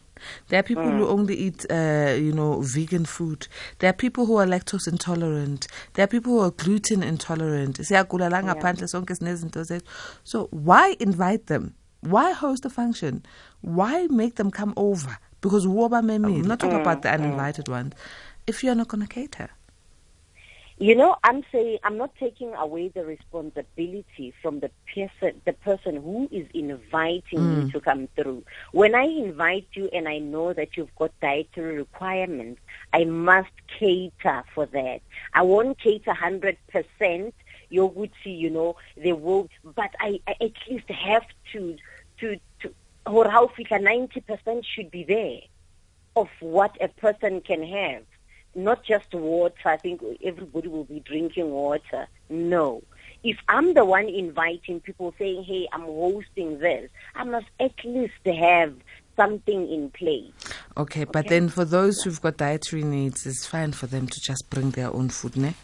[0.47, 1.09] There are people who mm.
[1.09, 3.47] only eat, uh, you know, vegan food.
[3.79, 5.67] There are people who are lactose intolerant.
[5.93, 7.77] There are people who are gluten intolerant.
[7.77, 9.83] Siyagula la ngaphandle sonke sinezinto zethu.
[10.23, 11.75] So why invite them?
[12.01, 13.23] Why host a function?
[13.61, 15.17] Why make them come over?
[15.41, 16.37] Because woba memi.
[16.37, 17.93] I'm mm, not talking about the uninvited ones.
[18.47, 19.49] If you're not going to cater.
[20.77, 25.95] You know, I'm saying I'm not taking away the responsibility from the person, the person
[25.95, 27.71] who is inviting you mm.
[27.71, 28.43] to come through.
[28.73, 32.59] When I invite you and I know that you've got dietary requirements,
[32.91, 34.99] I must cater for that.
[35.33, 37.33] I won't cater hundred percent.
[37.71, 41.77] Yoguchi, you know, they will, but I, I at least have to,
[42.19, 42.73] to, to,
[43.05, 45.39] or how ninety percent should be there
[46.15, 48.03] of what a person can have.
[48.55, 49.53] Not just water.
[49.65, 52.07] I think everybody will be drinking water.
[52.29, 52.81] No.
[53.23, 58.13] If I'm the one inviting people saying, hey, I'm hosting this, I must at least
[58.25, 58.73] have
[59.15, 60.31] something in place.
[60.77, 64.49] Okay, but then for those who've got dietary needs, it's fine for them to just
[64.49, 65.55] bring their own food, ne?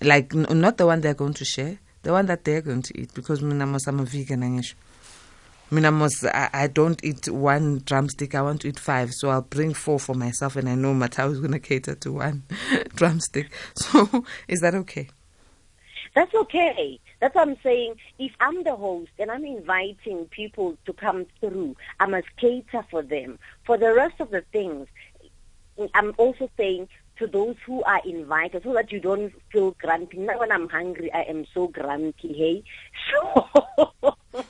[0.00, 3.00] Like n- not the one they're going to share, the one that they're going to
[3.00, 3.12] eat.
[3.14, 4.74] Because I'm a vegan, angisho.
[5.70, 6.34] Mina mos I, must.
[6.34, 8.34] I I, don't eat one drumstick.
[8.34, 11.32] I want to eat five, so I'll bring four for myself, and I know Matao
[11.32, 12.44] is going to cater to one
[12.94, 13.50] drumstick.
[13.74, 15.08] So is that okay?
[16.14, 17.00] That's okay.
[17.20, 17.96] That's what I'm saying.
[18.18, 23.02] If I'm the host and I'm inviting people to come through, I must cater for
[23.02, 23.38] them.
[23.64, 24.86] For the rest of the things,
[25.94, 30.18] I'm also saying to those who are invited so that you don't feel grumpy.
[30.18, 32.64] Now when I'm hungry, I am so grumpy, hey?
[34.02, 34.42] So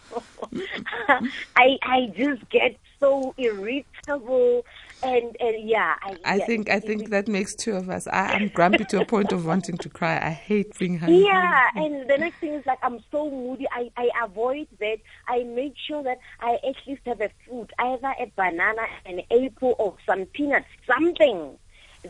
[1.57, 4.65] I I just get so irritable
[5.05, 5.97] and, and yeah.
[6.03, 8.07] I, I yeah, think I think that makes two of us.
[8.07, 10.19] I, I'm grumpy to a point of wanting to cry.
[10.23, 11.25] I hate being hungry.
[11.25, 13.67] Yeah, and the next thing is like I'm so moody.
[13.71, 14.99] I, I avoid that.
[15.29, 19.75] I make sure that I at least have a fruit, either a banana, an apple,
[19.79, 21.59] or some peanuts, something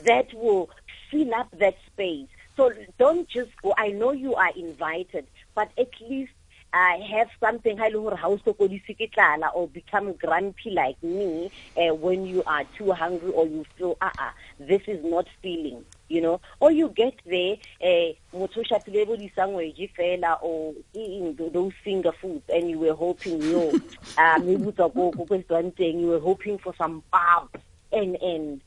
[0.05, 0.71] that will
[1.11, 2.29] fill up that space.
[2.57, 3.75] So don't just go.
[3.77, 6.33] I know you are invited, but at least
[6.75, 10.73] I have something ha e le hore ha o sokodise ke tlala or become grumpy
[10.73, 15.05] like me uh, when you are too hungry or you feel ah uh this is
[15.05, 16.41] not feeling you know?
[16.61, 21.73] Or you get there uh motho o shapile bo di-sandwich fela or eating th- those
[21.85, 23.77] finger foods and you were hoping yo
[24.19, 27.49] uh maybe utsa ko restauranteng you were hoping for some pub
[27.93, 28.63] and and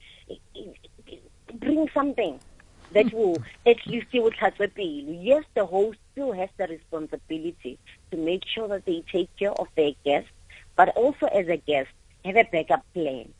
[1.59, 2.41] bring something
[2.91, 4.31] that will at least you will
[5.23, 7.79] Yes, the host still has the responsibility
[8.11, 10.29] to make sure that they take care of their guests,
[10.75, 11.89] but also as a guest,
[12.25, 13.33] have a backup plan.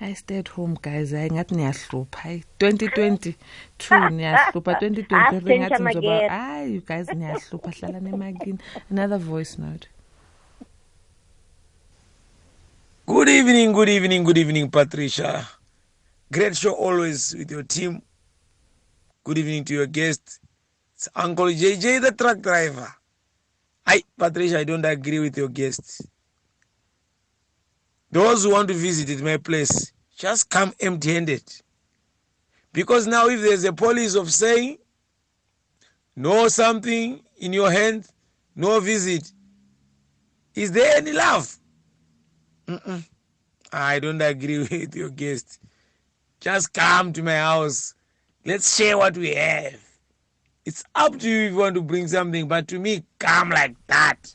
[0.00, 5.46] I stay at home guys hayi ngathi niyahlupha hayi 2022 niyahlupha 2020 Ask ah, ngathi
[5.46, 6.28] Cynthia nizoba Magere.
[6.28, 8.58] hayi you guys niyahlupha hlala nemakini
[8.90, 9.88] another voice note
[13.06, 15.48] Good evening, good evening, good evening, Patricia.
[16.30, 18.00] Great show always with your team.
[19.24, 20.41] Good evening to your guest.
[21.14, 22.92] Uncle JJ, the truck driver.
[23.86, 26.02] I, Patricia, I don't agree with your guest.
[28.10, 31.42] Those who want to visit my place, just come empty handed.
[32.72, 34.78] Because now, if there's a police of saying,
[36.16, 38.06] no something in your hand,
[38.54, 39.32] no visit,
[40.54, 41.56] is there any love?
[42.66, 43.02] Mm-mm.
[43.72, 45.58] I don't agree with your guest.
[46.40, 47.94] Just come to my house.
[48.44, 49.80] Let's share what we have.
[50.64, 53.74] It's up to you if you want to bring something, but to me, come like
[53.88, 54.34] that.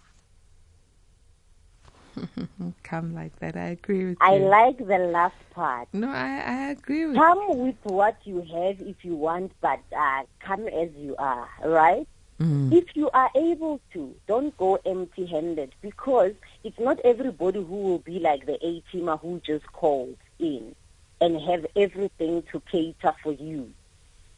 [2.83, 3.55] Come like that.
[3.55, 4.27] I agree with you.
[4.27, 4.45] I you.
[4.45, 5.87] like the last part.
[5.93, 10.23] no, I, I agree with Come with what you have if you want, but uh,
[10.39, 12.07] come as you are, right?
[12.41, 12.73] Mm.
[12.73, 17.99] If you are able to, don't go empty handed because it's not everybody who will
[17.99, 20.75] be like the A teamer who just calls in
[21.21, 23.71] and have everything to cater for you.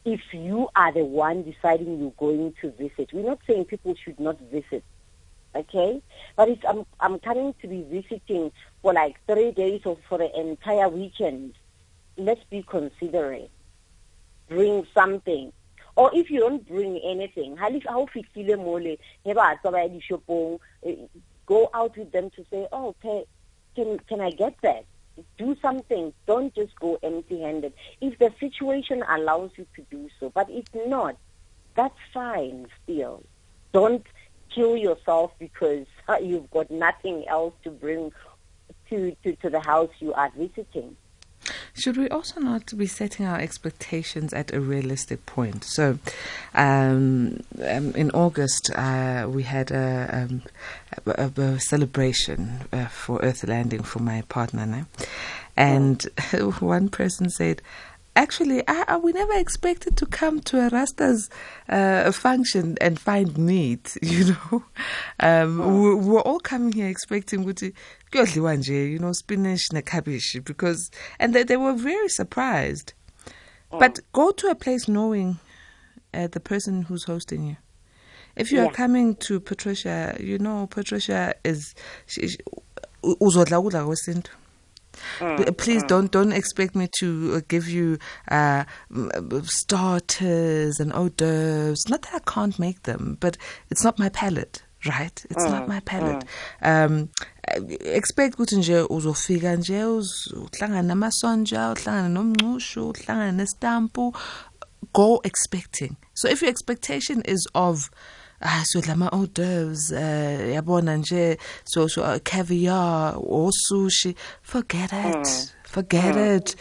[0.05, 4.19] If you are the one deciding you're going to visit, we're not saying people should
[4.19, 4.83] not visit,
[5.53, 6.01] okay?
[6.35, 10.39] But it's, I'm, I'm coming to be visiting for like three days or for the
[10.39, 11.53] entire weekend.
[12.17, 13.51] Let's be considerate.
[14.47, 15.51] Bring something.
[15.95, 17.83] Or if you don't bring anything, if
[20.85, 20.95] eh,
[21.45, 23.25] go out with them to say, "Oh, okay,
[23.75, 24.85] can can I get that?"
[25.37, 26.13] Do something.
[26.25, 27.73] Don't just go empty-handed.
[28.01, 31.17] If the situation allows you to do so, but if not,
[31.75, 32.67] that's fine.
[32.83, 33.23] Still,
[33.71, 34.05] don't
[34.53, 35.85] kill yourself because
[36.21, 38.11] you've got nothing else to bring
[38.89, 40.95] to, to, to the house you are visiting.
[41.73, 45.63] Should we also not be setting our expectations at a realistic point?
[45.63, 45.99] So,
[46.53, 50.41] um, um, in August, uh, we had a, um,
[51.05, 54.85] a, a- celebration uh, for Earth Landing for my partner,
[55.55, 56.01] and
[56.59, 57.61] one person said,
[58.19, 61.29] Actually, I, I, we never expected to come to a Rasta's
[61.69, 64.65] uh, function and find meat, you know.
[65.21, 67.73] Um, we, we were all coming here expecting ukuthi
[68.11, 72.91] kuyodliwa nje, you know, spinach and cabbage because, and they, they were very surprised.
[73.71, 75.39] But go to a place knowing
[76.13, 77.55] uh, the person who's hosting you.
[78.35, 81.73] If you are coming to Patricia, you know Patricia is
[82.05, 82.37] she, she,
[83.01, 84.31] uzodla ukudla kwesintu.
[85.19, 87.97] P- Please don't don't expect me to uh, give you
[88.29, 88.63] uh,
[89.43, 91.87] starters and hors d'oeuvres.
[91.89, 93.37] Not that I can't make them, but
[93.69, 95.25] it's not my palate, right?
[95.29, 96.23] It's not my palate.
[96.61, 97.09] Um,
[97.47, 104.15] uh, expect ukuthi nje uzofika nje uhlangane namasonja, uhlangane nomnxushu, uhlangane nestampu.
[104.93, 105.97] Go expecting.
[106.13, 107.91] So if your expectation is of
[108.41, 114.15] ah so lama hors d'oeuvres uh, yabona nje so so uh, caviar or sushi.
[114.41, 115.53] Forget it.
[115.63, 116.55] Forget it.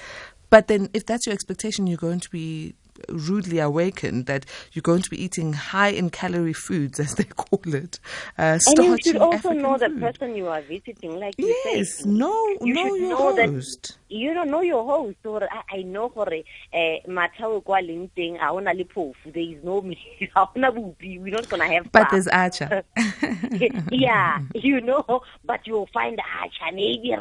[0.51, 2.75] But then if that's your expectation you're going to be
[3.09, 7.61] rudely awakened that you're going to be eating high in calorie foods as they call
[7.75, 7.99] it
[8.39, 11.77] uh, And you should also African know the person you are visiting, like you say.
[11.79, 15.83] yes know You know your know that- you don't know your host or I, I
[15.83, 19.99] know gore eh mathao kwa leng teng a ona le phofu there is no meat
[20.37, 22.83] a ona bupi we're not gonna have but there's acha
[23.91, 27.15] yeah you know but you'll find acha maybe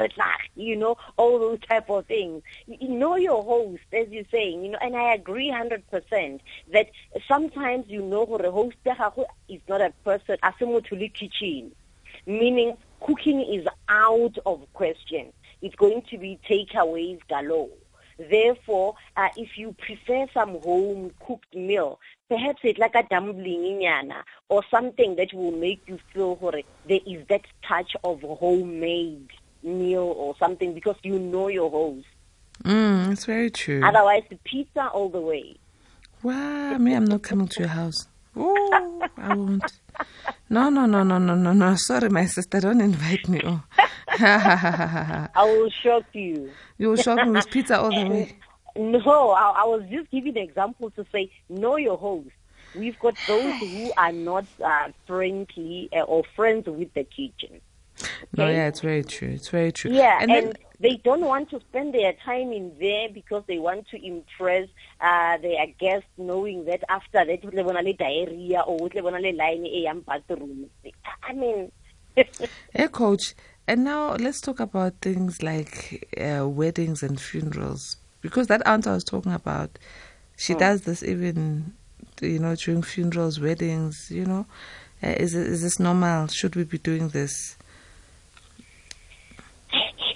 [0.56, 2.42] you know all those type of things.
[2.66, 6.90] You you know your host as you're saying you know and I agree 100% that
[7.26, 8.76] sometimes you know gore host
[9.48, 11.72] is not a person a se kitchen
[12.26, 15.32] meaning cooking is out of question.
[15.62, 17.70] It's going to be takeaways galore.
[18.18, 24.22] Therefore, uh, if you prefer some home cooked meal, perhaps it's like a dumpling inyana
[24.48, 26.34] or something that will make you feel
[26.88, 29.30] there is that touch of homemade
[29.62, 32.06] meal or something because you know your host.
[32.64, 35.56] Mm, it's very true Otherwise, pizza all the way.
[36.22, 38.08] Wow, me, I'm not coming to your house.
[38.36, 39.80] Oh, I won't.
[40.50, 41.74] No, no, no, no, no, no, no.
[41.76, 43.40] Sorry, my sister, don't invite me.
[43.44, 43.62] Oh.
[44.18, 46.50] I will shock you.
[46.76, 48.36] You'll shock me with pizza all the way.
[48.76, 52.28] No, I, I was just giving an example to say, know your host.
[52.76, 57.60] We've got those who are not uh, friendly uh, or friends with the kitchen.
[58.36, 59.30] No, yeah, it's very true.
[59.30, 59.90] It's very true.
[59.90, 63.58] Yeah, and, and then they don't want to spend their time in there because they
[63.58, 64.68] want to impress
[65.00, 69.32] uh, their guests, knowing that after that, they bona le diarrhea or they bona le
[69.32, 70.70] line yang bathroom.
[71.22, 71.72] I mean,
[72.72, 73.34] Hey, coach.
[73.66, 77.96] And now let's talk about things like uh, weddings and funerals.
[78.20, 79.78] Because that aunt I was talking about,
[80.36, 81.74] she does this even,
[82.20, 84.46] you know, during funerals, weddings, you know.
[85.02, 86.28] Uh, is, is this normal?
[86.28, 87.57] Should we be doing this?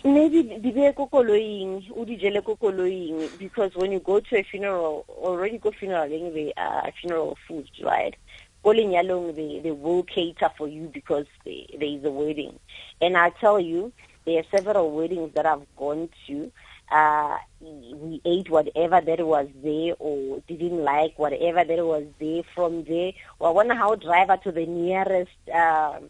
[0.05, 4.37] Maybe di be ko koloing o di jele ko koloing because when you go to
[4.37, 8.17] a funeral or already go funeral they uh, funeral food right?
[8.65, 12.59] Ko lenyalong they, they will cater for you because they, there is a wedding.
[13.01, 13.93] And i tell you
[14.25, 16.51] there are several weddings that i've gone to
[16.91, 22.85] uh, we ate whatever that was there or didn't like whatever that was there from
[22.85, 23.13] there.
[23.39, 26.01] Or I wonder how driver to the nearest uh,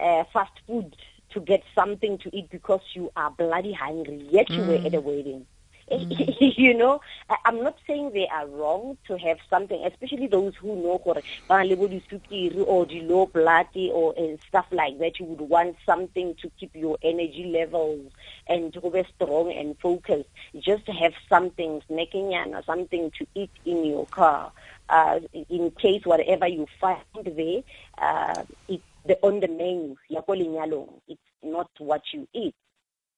[0.00, 0.96] uh, fast food
[1.32, 4.68] to get something to eat because you are bloody hungry yet you mm.
[4.68, 5.46] were at a wedding
[5.90, 6.56] Mm.
[6.56, 10.76] you know, I, I'm not saying they are wrong to have something, especially those who
[10.76, 15.18] know or the low blood or and stuff like that.
[15.18, 18.10] You would want something to keep your energy levels
[18.46, 20.28] and to be strong and focused.
[20.58, 24.52] Just to have something, snacking or something to eat in your car.
[24.88, 27.62] Uh, in case whatever you find there,
[27.98, 32.54] uh, it, the, on the menu, it's not what you eat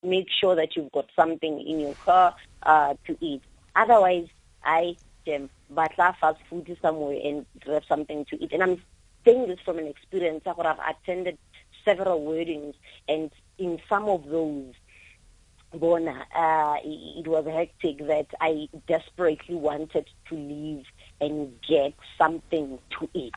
[0.05, 3.43] make sure that you've got something in your car uh, to eat.
[3.75, 4.29] Otherwise,
[4.63, 4.97] I
[5.35, 8.53] um, batla fast food somewhere and grab something to eat.
[8.53, 8.83] And I'm
[9.25, 10.43] saying this from an experience.
[10.47, 11.39] I've attended
[11.85, 12.75] several weddings,
[13.09, 14.75] and in some of those,
[15.73, 20.85] Bona, uh, it was hectic that I desperately wanted to leave
[21.21, 23.35] and get something to eat.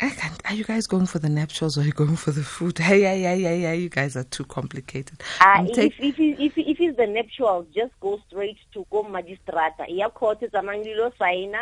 [0.00, 0.40] I can't.
[0.44, 2.78] Are you guys going for the nuptials or are you going for the food?
[2.84, 3.76] Hey, yeah, yeah, yeah, hey.
[3.76, 5.22] You guys are too complicated.
[5.40, 5.94] Uh, take...
[5.98, 9.86] if, if, if, if it's the nuptials, just go straight to go magistrata.
[9.88, 11.54] Yeah, court is among the sign.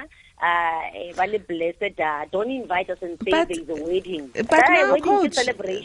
[0.42, 2.00] Uh, blessed.
[2.00, 4.28] Uh, don't invite us and say but, there's a wedding.
[4.34, 5.36] But now, coach,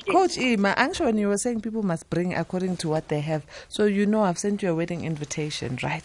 [0.09, 3.45] coach Ima, when you were saying people must bring according to what they have.
[3.67, 6.03] So you know, I've sent you a wedding invitation, right?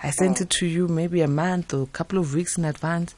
[0.00, 0.42] I sent oh.
[0.42, 3.16] it to you maybe a month or a couple of weeks in advance.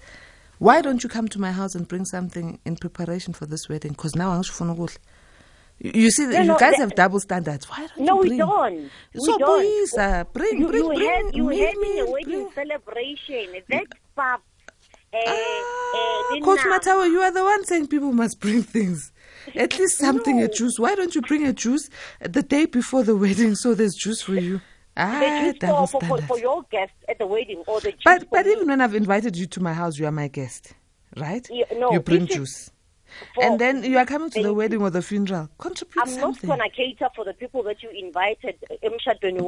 [0.60, 3.92] Why don't you come to my house and bring something in preparation for this wedding?
[3.92, 4.42] Because now I'm
[5.78, 7.64] you you see, no, you no, guys have double standards.
[7.64, 8.38] Why don't no, you bring?
[8.38, 8.90] No, we don't.
[9.24, 9.60] So, we don't.
[9.62, 11.30] please, uh, bring, you, bring, you bring.
[11.32, 12.50] You me, a wedding bring.
[12.52, 13.62] celebration.
[13.70, 14.40] That's fab.
[15.14, 19.12] Uh, ah, uh, Coach Mathawe, you are the one saying people must bring things.
[19.54, 20.44] At least something, no.
[20.44, 20.78] a juice.
[20.78, 21.88] Why don't you bring a juice
[22.20, 24.60] the day before the wedding so there's juice for you?
[25.02, 28.68] Ah, for, for, for, for, your guest at the wedding or the But but even
[28.68, 30.74] when I've invited you to my house, you are my guest,
[31.16, 31.48] right?
[31.50, 32.70] Yeah, no, you bring juice.
[33.40, 35.48] and then you are coming to the wedding or the funeral.
[35.58, 36.48] Contribute I'm something.
[36.48, 38.56] not going to cater for the people that you invited.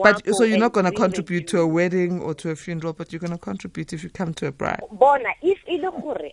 [0.03, 3.13] But so you're not going to contribute to a wedding or to a funeral, but
[3.13, 4.81] you're going to contribute if you come to a bride.
[4.91, 5.59] Bona, if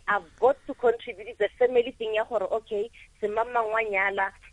[0.08, 2.15] I've got to contribute, it's a family thing.
[2.32, 2.89] Okay,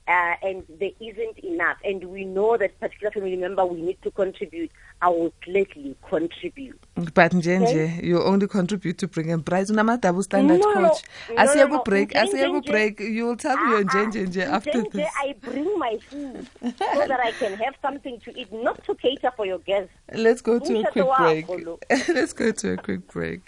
[0.09, 4.11] uh, and there isn't enough, and we know that particular family member we need to
[4.11, 4.71] contribute.
[5.03, 6.79] I will gladly contribute.
[6.95, 8.01] But Njenje, okay?
[8.03, 9.71] you only contribute to bring a prize.
[9.71, 11.03] Unama double standard no, coach.
[11.29, 14.47] No, as no, you no, break, as you break, you will tell me your Njenje
[14.47, 15.09] after this.
[15.19, 19.33] I bring my food so that I can have something to eat, not to cater
[19.37, 19.93] for your guests.
[20.15, 21.69] Let's go to a quick break.
[22.09, 23.43] Let's go to a quick break.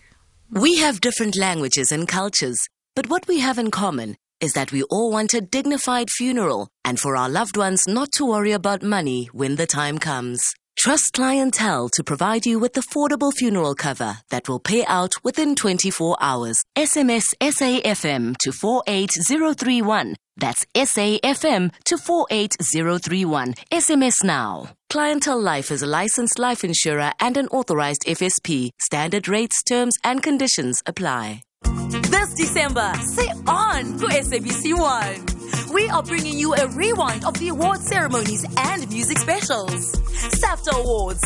[0.50, 4.82] We have different languages and cultures, but what we have in common is that we
[4.84, 9.26] all want a dignified funeral and for our loved ones not to worry about money
[9.32, 10.40] when the time comes.
[10.78, 16.16] Trust Clientele to provide you with affordable funeral cover that will pay out within 24
[16.20, 16.62] hours.
[16.76, 20.14] SMS SAFM to 48031.
[20.36, 23.54] That's SAFM to 48031.
[23.72, 24.68] SMS now.
[24.88, 28.70] Clientele Life is a licensed life insurer and an authorized FSP.
[28.78, 31.42] Standard rates, terms, and conditions apply.
[31.62, 35.72] This December, say on to SABC One.
[35.72, 39.92] We are bringing you a rewind of the award ceremonies and music specials.
[39.92, 41.20] SAFTA Awards,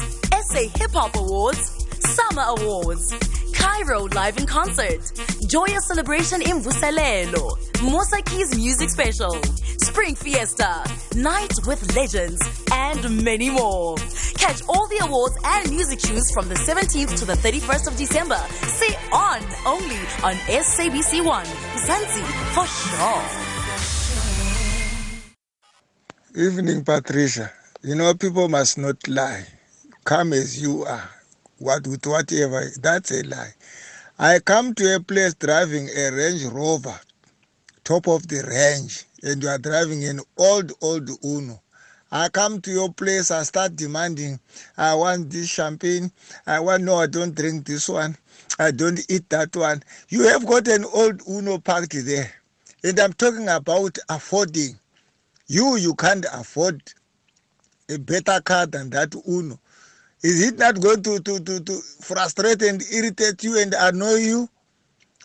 [0.48, 3.14] SA Hip Hop Awards, SAMA Awards,
[3.54, 5.00] Cairo Live in Concert,
[5.46, 9.32] Joyous Celebration in Vusalelo, Mosaki's Music Special,
[9.80, 10.84] Spring Fiesta,
[11.14, 12.40] Night with Legends,
[12.72, 13.96] and many more.
[14.36, 18.38] Catch all the awards and music shows from the 17th to the 31st of December.
[18.66, 21.46] Say on only on SABC One.
[21.86, 23.22] Zanzi for sure.
[26.34, 27.52] Evening, Patricia.
[27.82, 29.46] You know, people must not lie.
[30.04, 31.10] Come as you are,
[31.62, 32.70] what with whatever.
[32.80, 33.54] That's a lie.
[34.18, 36.98] I come to a place driving a Range Rover,
[37.84, 41.60] top of the range, and you are driving an old, old Uno.
[42.10, 44.38] I come to your place, I start demanding,
[44.76, 46.12] I want this champagne,
[46.46, 48.16] I want, no, I don't drink this one,
[48.58, 49.82] I don't eat that one.
[50.08, 52.32] You have got an old Uno parked there.
[52.84, 54.78] And I'm talking about affording.
[55.46, 56.82] You, you can't afford
[57.88, 59.58] a better car than that Uno.
[60.22, 64.48] Is it not going to, to, to, to frustrate and irritate you and annoy you?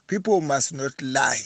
[0.08, 1.40] People must not lie.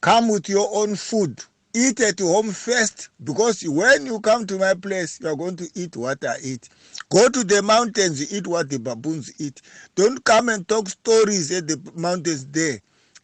[0.00, 1.42] Come with your own food.
[1.74, 5.68] eat at home first because when you come to my place, you are going to
[5.74, 6.68] eat what I eat.
[7.10, 9.62] Go to the mountains, eat what the baboons eat.
[9.94, 12.80] Don't come and talk stories at the mountains there.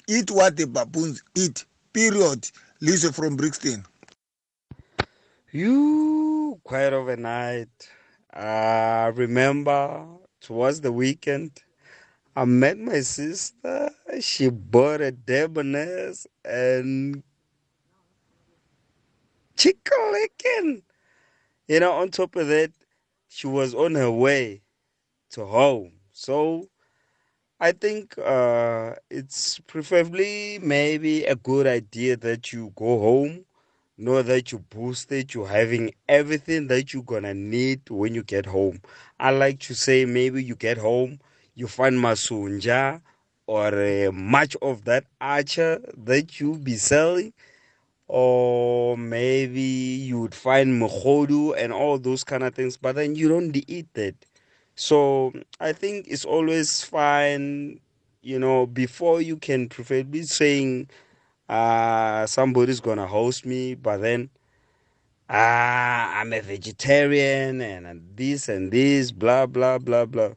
[0.08, 1.64] Eat what the baboons eat.
[1.92, 2.50] Period.
[2.80, 3.84] Lisa from Brixton.
[5.52, 7.90] You quiet overnight.
[8.34, 10.06] I remember
[10.40, 11.62] towards the weekend,
[12.34, 13.90] I met my sister.
[14.20, 16.12] She bought a Debonair
[16.44, 17.22] and
[19.56, 20.82] Chicken Licken.
[21.68, 22.72] You know, on top of that,
[23.28, 24.62] she was on her way
[25.30, 25.92] to home.
[26.12, 26.68] So
[27.60, 33.44] I think uh, it's preferably maybe a good idea that you go home,
[33.96, 38.80] know that you boosted, you're having everything that you're gonna need when you get home.
[39.18, 41.20] I like to say maybe you get home,
[41.54, 43.00] you find masunja
[43.46, 47.32] or uh, much of that archer that you be selling
[48.08, 53.28] or maybe you would find mohodu and all those kind of things, but then you
[53.28, 54.14] don't eat that.
[54.76, 57.80] So I think it's always fine,
[58.22, 60.88] you know, before you can preferably saying
[61.48, 64.30] uh, somebody's gonna host me, but then
[65.28, 70.30] ah, I'm a vegetarian and this and this, blah blah blah blah.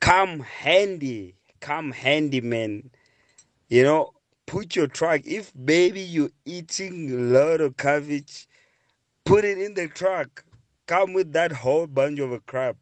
[0.00, 2.90] Come handy, come handy, man.
[3.68, 4.12] You know,
[4.46, 5.22] put your truck.
[5.24, 8.48] If baby you're eating a lot of cabbage,
[9.24, 10.44] put it in the truck.
[10.86, 12.76] Come with that whole bunch of crap.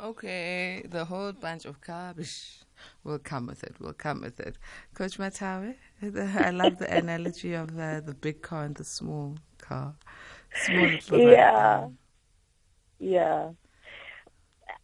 [0.00, 2.63] Okay, the whole bunch of garbage.
[3.04, 3.74] We'll come with it.
[3.78, 4.56] We'll come with it.
[4.94, 9.94] Coach Mathawe, I love the analogy of uh, the big car and the small car.
[10.54, 11.88] Small Yeah.
[12.98, 13.50] Yeah.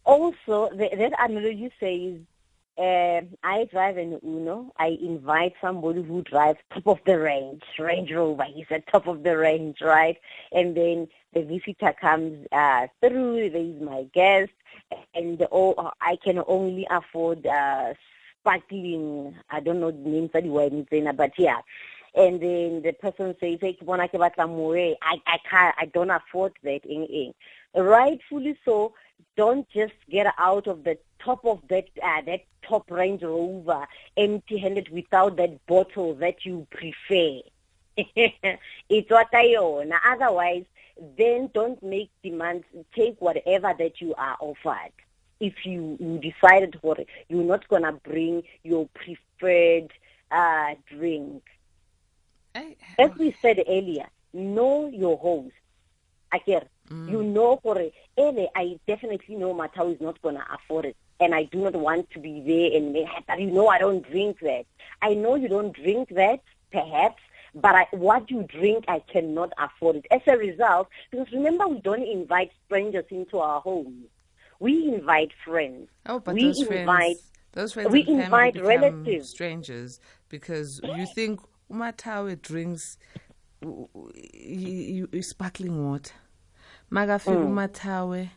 [0.03, 2.19] Also, the, that analogy says
[2.77, 4.71] uh, I drive an Uno.
[4.77, 8.45] I invite somebody who drives top of the range, Range Rover.
[8.45, 10.17] He's at top of the range, right?
[10.51, 13.49] And then the visitor comes uh, through.
[13.49, 14.51] There is my guest,
[15.13, 17.93] and oh, I can only afford uh,
[18.39, 19.35] sparkling.
[19.49, 21.59] I don't know the name of you were saying, but yeah.
[22.13, 25.75] And then the person says, "Hey, I I can't.
[25.77, 27.33] I don't afford that." In, in.
[27.73, 28.93] Rightfully so
[29.37, 33.87] don't just get out of the top of that uh, that top Range Rover
[34.17, 37.39] empty-handed without that bottle that you prefer.
[37.97, 39.91] it's what I own.
[40.05, 40.65] Otherwise,
[41.17, 42.65] then don't make demands.
[42.95, 44.91] Take whatever that you are offered.
[45.39, 49.91] If you, you decided for it, you're not gonna bring your preferred
[50.29, 51.43] uh, drink.
[52.53, 55.55] As we said earlier, know your host.
[56.33, 57.09] Akere, mm.
[57.09, 57.93] you know for it.
[58.55, 60.95] I definitely know Matau is not gonna afford it.
[61.19, 62.95] And I do not want to be there and
[63.27, 64.65] but you know I don't drink that.
[65.01, 66.41] I know you don't drink that,
[66.71, 67.21] perhaps,
[67.55, 70.05] but I, what you drink, I cannot afford it.
[70.11, 74.07] As a result, because remember, we don't invite strangers into our homes.
[74.59, 75.89] We invite friends.
[76.05, 76.85] Oh, but we those invite,
[77.17, 79.29] friends, those friends we invite relatives.
[79.29, 79.99] strangers
[80.29, 81.41] because you think
[81.71, 82.97] uMathawe drinks
[83.61, 86.13] you, you, sparkling water.
[86.91, 87.45] Makafika Mm.
[87.45, 88.29] uMathawe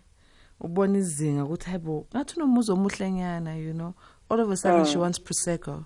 [0.61, 3.95] ubona izinga ukuthi hayibo ngathi unomuzi omuhlenyana you know
[4.31, 5.01] all of a sudden she Mm.
[5.03, 5.85] wants prosecco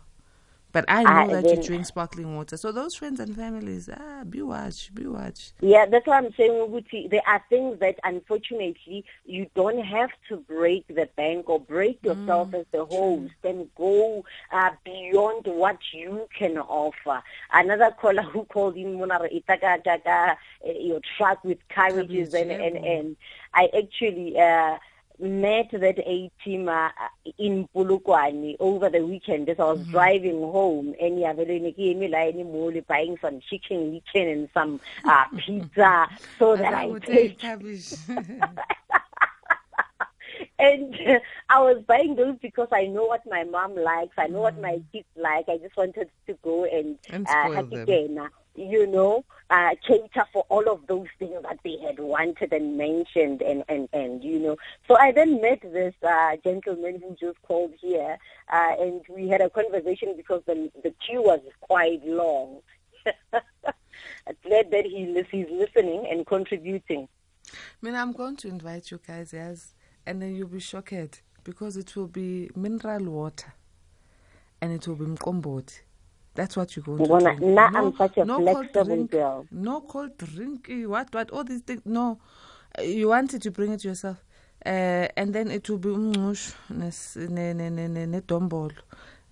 [0.73, 2.57] but I know that you drink sparkling water.
[2.57, 5.53] So those friends and families ah be watch be watch.
[5.61, 6.85] Yeah, that's what I'm saying.
[7.11, 12.55] There are things that unfortunately you don't have to break the bank or break yourself
[12.55, 17.23] as the host and go uh, beyond what you can offer.
[17.53, 22.77] Another caller who called in Munara Itaka Taka, uh, your truck with carriages and, and,
[22.77, 23.16] and.
[23.55, 24.77] I actually uh,
[25.21, 26.91] met that A team uh,
[27.39, 31.33] in Polokwane over the weekend as I was driving home and yeah,
[32.87, 36.07] buying some chicken chicken and some uh, pizza
[36.39, 37.41] so that I would take
[40.59, 44.14] and uh, I was buying those because I know what my mom likes.
[44.19, 45.49] I know what my kids like.
[45.49, 47.87] I just wanted to go and, And uh, them.
[48.55, 53.42] you know, uh, cater for all of those things that they had wanted and mentioned,
[53.42, 54.57] and and and you know.
[54.86, 58.18] So I then met this uh, gentleman who just called here,
[58.53, 62.61] uh, and we had a conversation because the the queue was quite long.
[64.44, 67.09] Glad that he he's listening and contributing.
[67.51, 69.74] I mean, I'm going to invite you guys, yes,
[70.05, 73.55] and then you'll be shocked because it will be mineral water
[74.61, 75.80] and it will be mkomboti.
[76.39, 77.43] That's what you're going to Ngibona, drink.
[77.43, 79.49] na I'm such a cold flexible drink, girl.
[79.53, 81.82] No cold drink, eh, what, what, all these things.
[81.86, 82.20] No,
[82.78, 84.18] Uh, you wanted to bring it yourself.
[84.66, 88.72] Uh, and then it will be ne- ne- ne- ne- nedombolo.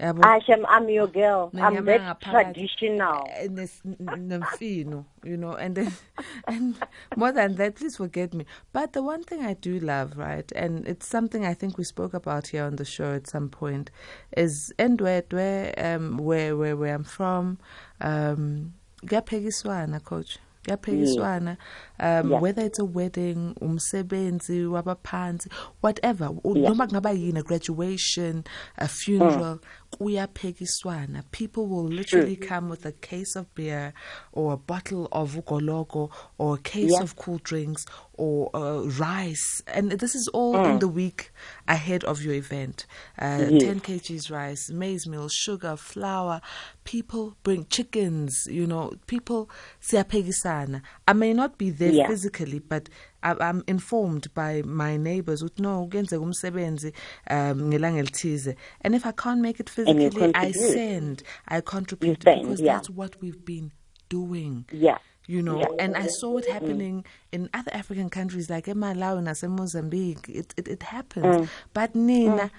[0.00, 1.50] Yabo Ashem, I'm your girl.
[1.58, 3.26] I'm that traditional.
[3.32, 5.92] eh, nes- nemfino, you know, and then,
[6.48, 6.76] and
[7.16, 8.44] more than that, please forget me.
[8.72, 12.14] But the one thing I do love, right, and it's something I think we spoke
[12.14, 13.90] about here on the show at some point,
[14.36, 17.58] is Ndwedwe, um, where where where I'm from,
[18.00, 18.74] um,
[19.06, 20.38] kuyaphekiswana, coach.
[20.66, 21.56] kuyaphekiswana
[22.00, 22.40] um Yeah.
[22.40, 25.48] whether it's a wedding umsebenzi wabaphansi
[25.80, 26.68] whatever u- Yeah.
[26.70, 28.42] noma kungaba yini a graduation
[28.76, 29.60] a funeral
[29.90, 31.22] kuyaphekiswana.
[31.30, 33.92] People will literally come with a case of beer
[34.32, 37.02] or a bottle of ugoloko or a case Yeah.
[37.02, 37.84] of cool drinks
[38.14, 39.62] or uh, rice.
[39.66, 41.30] And this is all in the week
[41.68, 42.86] ahead of your event.
[43.18, 43.62] Uh, Yes.
[43.62, 46.40] 10 kgs rice maize meal sugar flour.
[46.84, 48.92] People bring chickens you know.
[49.06, 49.48] People
[49.82, 50.82] siyaphekisana.
[51.06, 52.08] I may not be there Yeah.
[52.08, 52.88] physically but
[53.22, 56.92] i'm informed by my neighbors ukuthi no kuyenzeka umsebenzi
[57.30, 58.56] um ngelanga elithize.
[58.84, 62.74] And if i can't make it physically i send i contribute send, because yeah.
[62.74, 63.70] that's what we've been
[64.08, 64.98] doing Yeah.
[65.26, 65.58] you know?
[65.58, 65.84] Yeah.
[65.84, 70.82] and i saw it happening in other african countries like emalawi nasemozambique it, it, it
[70.82, 71.48] happens.
[71.74, 72.50] But nina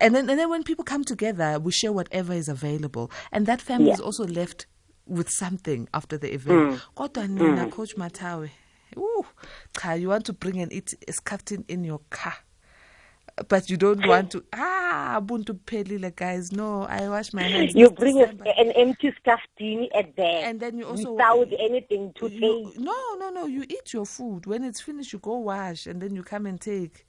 [0.00, 3.10] and then and then when people come together we share whatever is available.
[3.32, 4.66] And that family is also left
[5.06, 6.80] with something after the event.
[6.96, 8.50] Kodwa nina coach mathawe
[8.96, 9.24] ooh,
[9.98, 12.34] you want to bring and eat scaftin in your car
[13.48, 17.90] but you don't want to ah buntu pelile guys no i wash my hands You
[17.90, 20.44] bring a, an empty scaftini at there.
[20.46, 22.78] And then you also- without anything to you, take.
[22.78, 26.14] no no no you eat your food when it's finished you go wash and then
[26.14, 27.06] you come and take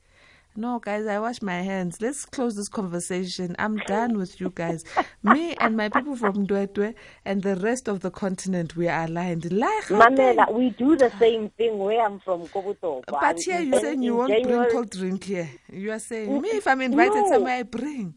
[0.56, 2.00] no guys i wash my hands.
[2.00, 3.54] Let's close this conversation.
[3.58, 4.84] I'm done with you guys.
[5.22, 6.94] Me and my people from Ndwedwe
[7.24, 9.52] and the rest of the continent we are aligned.
[9.52, 13.04] Like Mamela, we do the same thing where I'm from, Kobutoba.
[13.20, 15.50] but here you're saying you won't bring cold drink here.
[15.72, 17.28] You are saying me if i'm invited No.
[17.32, 18.14] somewhere i bring.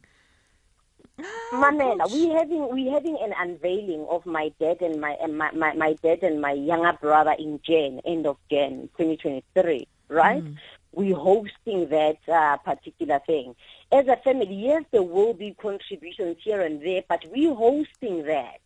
[1.22, 1.24] Ah,
[1.72, 5.74] Mamela, we having we having an unveiling of my dad and my and my, my,
[5.74, 10.44] my dad and my younger brother in Jan, end of Jan, 2023, right?
[10.92, 13.56] We're hosting that uh, particular thing.
[13.92, 18.60] As a family, yes, there will be contributions here and there, but we're hosting that.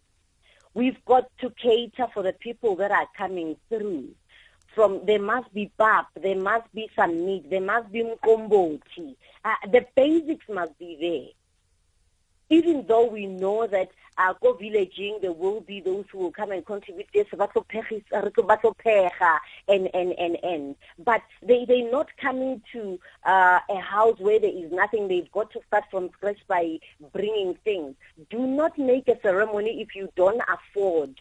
[0.74, 4.09] We've got to cater for the people that are coming through.
[4.74, 9.15] From there must be pap, there must be some meat, there must be mkomboti.
[9.45, 11.42] Uh, the basics must be there
[12.53, 13.89] even though we know that
[14.19, 17.41] uh, go villaging, there will be those who will come and contribute this, and,
[19.67, 20.75] and, and, and.
[20.99, 25.07] But they, they're not coming to uh, a house where there is nothing.
[25.07, 26.79] They've got to start from scratch by
[27.11, 27.95] bringing things.
[28.29, 31.19] Do not make a ceremony if you don't afford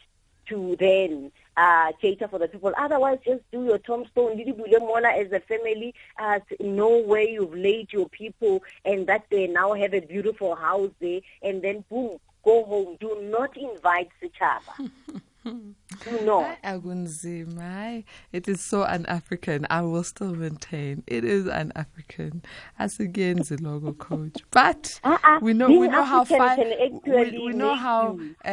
[0.52, 2.72] to then uh, cater for the people.
[2.76, 4.36] Otherwise, just do your tombstone.
[4.80, 9.72] Mona as a family, uh, know where you've laid your people and that they now
[9.72, 12.98] have a beautiful house there and then boom, go home.
[13.00, 14.90] Do not invite Sichaba.
[15.44, 16.56] do not.
[16.62, 19.66] Hayi, akunzima it is so un-african.
[19.70, 22.42] I will still maintain it is un-african.
[22.80, 24.36] Asikuyenzi lokho coach.
[24.50, 25.38] But Uh-uh.
[25.42, 26.56] we know we know how African far
[27.06, 28.48] we, we know how uh,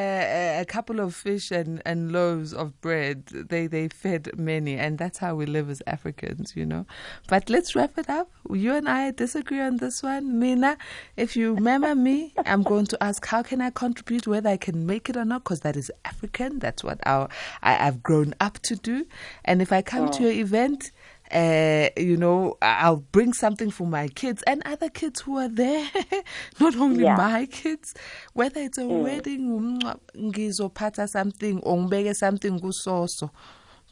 [0.61, 5.17] a couple of fish and, and loaves of bread they they fed many and that's
[5.19, 6.85] how we live as africans you know.
[7.27, 8.29] But let's wrap it up.
[8.51, 10.39] You and i disagree on this one.
[10.39, 10.77] Mina,
[11.17, 14.85] if you remember me i'm going to ask how can i contribute whether i can
[14.85, 17.29] make it or not because that is african that's what our
[17.61, 19.05] I, i've grown up to do
[19.45, 20.91] and if i come to your event
[21.31, 25.47] uh, you know, I- I'll bring something for my kids and other kids who are
[25.47, 25.87] there,
[26.59, 27.15] not only Yeah.
[27.15, 27.93] my kids.
[28.33, 33.29] Whether it's a wedding, umngcwabo, ngizophatha something or ngibeke something kusoso.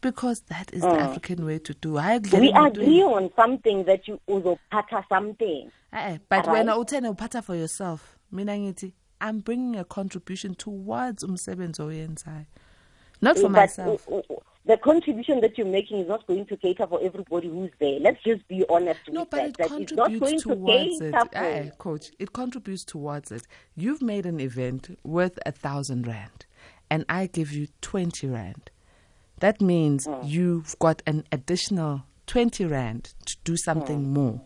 [0.01, 1.93] Because that is the African way to do.
[1.93, 5.71] Kudlela We agree on something that you uzophatha something.
[5.93, 6.65] Eh, but Right.
[6.65, 12.45] when uthena uphatha for yourself, mina ngithi I'm bringing a contribution towards umsebenzi oyenzayo.
[13.21, 14.07] Not for But myself.
[14.65, 17.99] the contribution that you're making is not going to cater for everybody who's there.
[17.99, 19.47] Let's just be honest No, with but that.
[19.49, 21.13] it that it's not going contributes to towards it.
[21.13, 21.37] cater for.
[21.37, 23.47] Eh, coach, it contributes towards it.
[23.75, 26.45] You've made an event worth a thousand rand,
[26.89, 28.69] and I give you twenty rand.
[29.39, 30.27] That means Mm.
[30.29, 34.09] you've got an additional twenty rand to do something Mm.
[34.09, 34.41] more.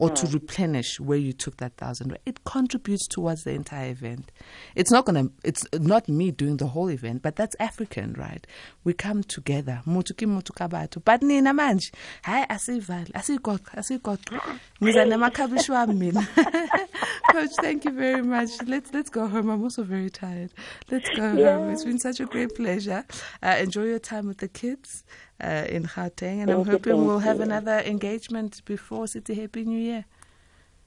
[0.00, 4.32] Or to replenish where you took that thousand, it contributes towards the entire event.
[4.74, 5.28] It's not gonna.
[5.44, 8.46] It's not me doing the whole event, but that's African, right?
[8.82, 11.04] We come together, mutu ki mutu kabatu.
[11.04, 11.92] But nina manje,
[12.24, 14.58] hayi asivali, asigoqa, asigoqa.
[14.80, 16.26] Ngiza namakhabishi wami mina.
[17.32, 18.50] Coach, thank you very much.
[18.66, 19.50] Let's let's go home.
[19.50, 20.50] I'm also very tired.
[20.90, 21.70] Let's go home.
[21.70, 23.04] It's been such a great pleasure.
[23.42, 25.04] Uh, enjoy your time with the kids
[25.42, 27.42] uh, in Gauteng, and I'm Thank you, hoping we'll have you.
[27.44, 30.04] another engagement before City Happy New Year.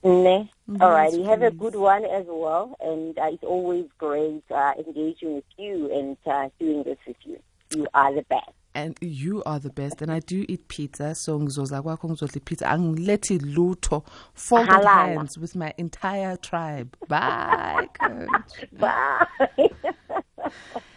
[0.04, 0.49] Ne?
[0.70, 1.18] Mhm, All righty.
[1.18, 2.76] yes, Have a good one as well.
[2.82, 7.39] And uh, it's always great uh, engaging with you and uh, doing this with you.
[7.70, 8.49] You are the best.
[8.76, 12.70] and you are the best and i do eat pizza so ngizoza kwakho ngizodla ipizza
[12.70, 14.86] angilethi lutho folded Halala.
[14.86, 18.66] hands with my entire tribe bye coach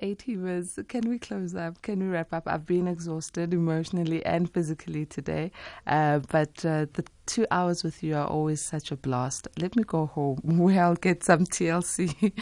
[0.00, 0.08] Bye.
[0.08, 1.82] A-teamers, can we close up?
[1.82, 2.44] Can we wrap up?
[2.46, 5.50] I've been exhausted emotionally and physically today,
[5.86, 9.48] uh, but uh, the two hours with you are always such a blast.
[9.58, 12.32] Let me go home where I'll get some TLC.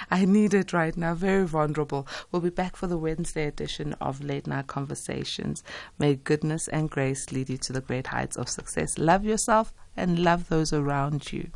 [0.10, 1.14] I need it right now.
[1.14, 2.06] Very vulnerable.
[2.30, 5.62] We'll be back for the Wednesday edition of Late Night Conversations.
[5.98, 8.98] May goodness and grace lead you to the great heights of success.
[8.98, 11.50] Love yourself and love those around you.